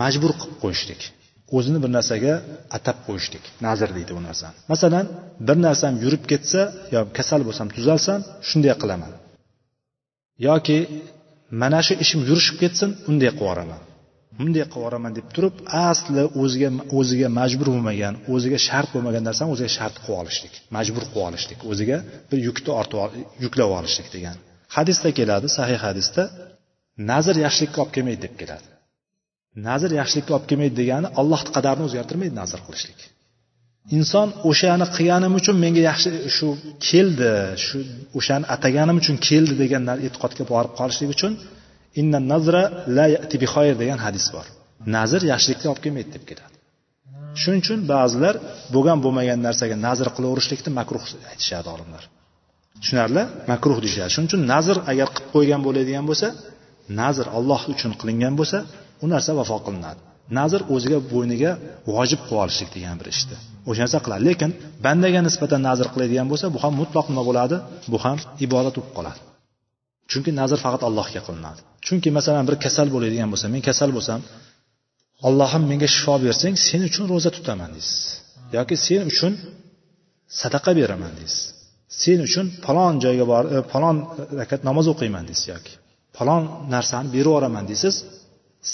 majbur 0.00 0.32
qilib 0.40 0.56
qo'yishlik. 0.64 1.00
O'zini 1.56 1.78
bir 1.84 1.90
narsaga 1.96 2.34
atab 2.76 2.98
qo'yishlik. 3.06 3.44
Nazr 3.66 3.88
deydi 3.96 4.12
bu 4.18 4.22
narsani. 4.28 4.56
Masalan 4.72 5.06
bir 5.48 5.56
narsam 5.66 5.92
yurib 6.04 6.24
ketsa 6.30 6.60
yo 6.94 7.00
kasal 7.16 7.40
bo'lsam 7.48 7.68
tuzalsam 7.76 8.20
shunday 8.48 8.74
qilaman. 8.82 9.12
Yoki 10.48 10.78
mana 11.62 11.80
shu 11.86 11.94
ishim 12.04 12.20
yurishib 12.28 12.56
ketsin 12.62 12.90
unday 13.10 13.30
qilib 13.30 13.42
yuboraman. 13.42 13.80
Bunday 14.38 14.64
qilib 14.64 14.76
yuboraman 14.78 15.12
deb 15.18 15.26
turib 15.34 15.54
asli 15.88 16.22
o'ziga 16.42 16.70
o'ziga 16.98 17.28
majbur 17.40 17.68
bo'lmagan 17.74 18.14
o'ziga 18.34 18.58
shart 18.68 18.88
bo'lmagan 18.94 19.22
narsani 19.28 19.48
o'ziga 19.54 19.70
shart 19.78 19.96
qilib 20.04 20.20
olishlik 20.22 20.54
majbur 20.76 21.02
qilib 21.10 21.26
olishlik 21.28 21.60
o'ziga 21.72 21.98
bir 22.30 22.38
yukni 22.48 22.70
ortib 22.80 23.12
yuklab 23.44 23.70
olishlik 23.78 24.08
degan 24.16 24.36
hadisda 24.76 25.08
keladi 25.18 25.46
sahih 25.58 25.78
hadisda 25.86 26.22
nazr 27.10 27.36
yaxshilikka 27.44 27.78
olib 27.82 27.92
kelmaydi 27.96 28.22
deb 28.26 28.34
keladi. 28.40 28.68
Nazr 29.68 29.90
yaxshilikka 30.00 30.32
olib 30.36 30.46
kelmaydi 30.50 30.76
degani 30.82 31.08
allohni 31.20 31.50
qadarini 31.56 31.84
o'zgartirmaydi 31.88 32.34
nazr 32.42 32.60
qilishlik. 32.66 33.00
Inson 33.96 34.28
o'shani 34.50 34.86
qilganim 34.96 35.32
uchun 35.40 35.56
menga 35.64 35.82
yaxshi 35.90 36.10
shu 36.36 36.48
keldi 36.88 37.32
shu 37.64 37.78
o'shani 38.18 38.44
ataganim 38.54 38.96
uchun 39.02 39.16
keldi 39.28 39.54
degan 39.62 39.82
e'tiqodga 40.06 40.44
borib 40.52 40.72
qolishlik 40.80 41.10
uchun 41.16 41.32
inna 42.00 42.18
nazra 42.32 42.62
la 42.96 43.06
yati 43.14 43.36
bi 43.42 43.46
xoyr 43.54 43.74
degan 43.82 43.98
hadis 44.06 44.26
bor. 44.34 44.46
Nazr 44.96 45.20
yaxshilikka 45.32 45.66
olib 45.72 45.82
kelmaydi 45.84 46.10
deb 46.16 46.24
keladi. 46.30 46.56
Shuning 47.42 47.62
uchun 47.64 47.80
ba'zilar 47.92 48.34
bo'lgan 48.74 48.98
bo'lmagan 49.04 49.38
narsaga 49.46 49.76
nazr 49.86 50.06
qilaverishlikni 50.16 50.70
makruh 50.78 51.04
aytishadi 51.30 51.68
olimlar. 51.74 52.02
Tushunarli? 52.82 53.22
Makruh 53.52 53.78
deyishadi. 53.84 54.10
Shuning 54.14 54.28
uchun 54.30 54.42
nazr 54.54 54.76
agar 54.92 55.08
qilib 55.14 55.28
qo'ygan 55.34 55.60
bo'ladigan 55.66 56.04
bo'lsa 56.10 56.28
nazr 57.00 57.26
alloh 57.38 57.60
uchun 57.72 57.92
qilingan 58.00 58.34
bo'lsa 58.40 58.58
u 59.04 59.06
narsa 59.12 59.30
vafo 59.40 59.58
qilinadi. 59.66 60.00
Nazr 60.38 60.60
o'ziga 60.74 60.98
bo'yniga 61.12 61.50
vojib 61.94 62.20
qilib 62.26 62.42
olishlik 62.44 62.70
degan 62.76 62.96
bir 63.00 63.08
ishni 63.14 63.36
o'sha 63.68 63.80
narsa 63.84 63.98
qiladi. 64.04 64.22
Lekin 64.28 64.50
bandaga 64.84 65.20
nisbatan 65.28 65.60
nazr 65.68 65.86
qiladigan 65.94 66.26
bo'lsa 66.32 66.46
bu 66.54 66.58
ham 66.64 66.72
mutloq 66.80 67.06
nima 67.10 67.22
bo'ladi? 67.28 67.56
Bu 67.92 67.98
ham 68.04 68.16
ibodat 68.46 68.74
bo'lib 68.76 68.92
qoladi. 68.98 69.20
Chunki 70.12 70.30
nazr 70.40 70.58
faqat 70.64 70.82
allohga 70.88 71.20
qilinadi. 71.26 71.60
Chunki 71.86 72.08
masalan 72.18 72.44
bir 72.48 72.56
kasal 72.64 72.88
bo'ladigan 72.94 73.28
bo'lsa 73.32 73.46
men 73.54 73.62
kasal 73.68 73.90
bo'lsam 73.96 74.20
allohim 75.28 75.62
menga 75.70 75.88
shifo 75.94 76.14
bersang 76.26 76.54
sen 76.68 76.80
uchun 76.88 77.04
ro'za 77.12 77.30
tutaman 77.36 77.70
deysiz. 77.76 77.98
Yoki 78.56 78.74
sen 78.86 79.02
uchun 79.12 79.32
sadaqa 80.40 80.72
beraman 80.80 81.12
deysiz. 81.20 81.42
Sen 82.02 82.18
uchun 82.26 82.46
falon 82.64 82.94
joyga 83.04 83.24
borib 83.32 83.50
e, 83.56 83.58
falon 83.72 83.96
rakat 84.40 84.60
namoz 84.68 84.86
o'qiyman 84.92 85.24
deysiz 85.30 85.46
yoki 85.54 85.72
falon 86.16 86.42
narsani 86.74 87.08
berib 87.14 87.28
yuboraman 87.30 87.64
deysiz. 87.70 87.94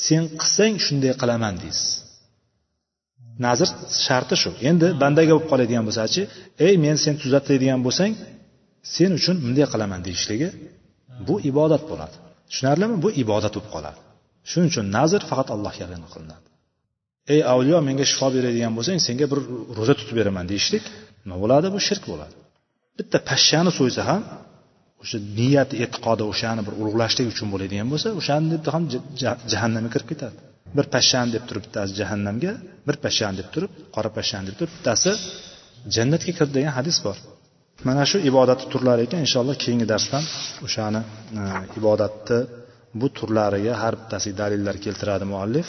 Sen 0.05 0.23
qilsang 0.41 0.75
shunday 0.87 1.13
qilaman 1.23 1.55
deysiz. 1.65 1.89
Nazr 3.47 3.69
sharti 4.05 4.37
shu. 4.43 4.51
Endi 4.71 4.87
bandaga 5.03 5.33
bo'lib 5.35 5.49
qoladigan 5.53 5.85
bo'lsachi 5.89 6.23
ey 6.67 6.75
men 6.85 6.97
sen 7.05 7.15
tuzatadigan 7.23 7.81
bo'lsang 7.87 8.13
sen 8.95 9.11
uchun 9.19 9.37
bunday 9.45 9.67
qilaman 9.73 10.01
deyishligi 10.07 10.49
bu 11.27 11.35
ibodat 11.51 11.83
bo'ladi. 11.91 12.17
Tushunarlimi? 12.51 12.97
Bu 13.05 13.09
ibodat 13.23 13.53
bo'lib 13.57 13.71
qoladi. 13.75 13.99
Shuning 14.51 14.69
uchun 14.73 14.87
nazr 14.97 15.21
faqat 15.31 15.49
allohga 15.55 15.87
qilinadi. 16.15 16.47
Ey 17.35 17.41
avliyo 17.53 17.79
menga 17.89 18.05
shifo 18.11 18.29
beradigan 18.37 18.73
bo'lsang 18.79 18.99
senga 19.07 19.27
bir 19.33 19.41
ro'za 19.79 19.95
tutib 20.01 20.15
beraman 20.21 20.45
deyishlik 20.53 20.85
nima 21.25 21.37
bo'ladi? 21.43 21.67
Bu 21.75 21.81
shirk 21.89 22.05
bo'ladi. 22.13 22.35
Bitta 22.99 23.19
pashshani 23.31 23.71
so'ysa 23.79 24.03
ham 24.11 24.23
o'sha 25.03 25.19
niyat 25.39 25.71
e'tiqodi 25.85 26.25
o'shani 26.33 26.63
bir 26.67 26.75
ulug'lashlik 26.81 27.27
uchun 27.33 27.49
bo'ladigan 27.55 27.89
bo'lsa 27.93 28.09
o'shani 28.21 28.47
deb 28.55 28.65
ham 28.75 28.85
jahannamga 29.53 29.91
kirib 29.95 30.09
ketadi. 30.13 30.37
Bir 30.77 30.87
pashshani 30.95 31.31
deb 31.37 31.45
turib 31.49 31.63
bittasi 31.67 31.93
jahannamga 32.01 32.53
bir 32.87 32.97
pashshani 33.05 33.37
deb 33.41 33.49
turib 33.55 33.73
qora 33.95 34.11
pashshani 34.17 34.45
deb 34.49 34.57
turib 34.59 34.73
bittasi 34.77 35.11
jannatga 35.97 36.33
kirdi 36.39 36.53
degan 36.59 36.73
hadis 36.79 36.97
bor. 37.07 37.17
mana 37.88 38.04
shu 38.12 38.18
ibodatni 38.30 38.68
turlari 38.74 39.02
ekan 39.08 39.20
inshaalloh 39.26 39.56
keyingi 39.64 39.88
darsdan 39.94 40.24
o'shani 40.66 41.02
e, 41.40 41.42
ibodatni 41.80 42.40
bu 43.00 43.08
turlariga 43.18 43.74
har 43.84 43.94
bittasiga 44.02 44.38
dalillar 44.44 44.76
keltiradi 44.86 45.26
muallif 45.34 45.68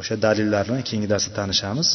o'sha 0.00 0.14
dalillarni 0.26 0.80
keyingi 0.88 1.08
darsda 1.14 1.32
tanishamiz 1.40 1.90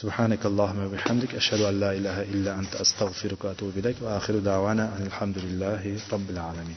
سبحانك 0.00 0.42
اللهم 0.50 0.78
وبحمدك 0.86 1.34
أشهد 1.34 1.60
أن 1.60 1.80
لا 1.80 1.90
إله 1.98 2.22
إلا 2.22 2.50
أنت 2.60 2.72
أستغفرك 2.84 3.44
وأتوب 3.44 3.78
إليك 3.80 3.96
وآخر 4.02 4.34
دعوانا 4.38 4.84
أن 4.96 5.02
الحمد 5.06 5.38
لله 5.38 5.82
رب 6.12 6.28
العالمين 6.30 6.76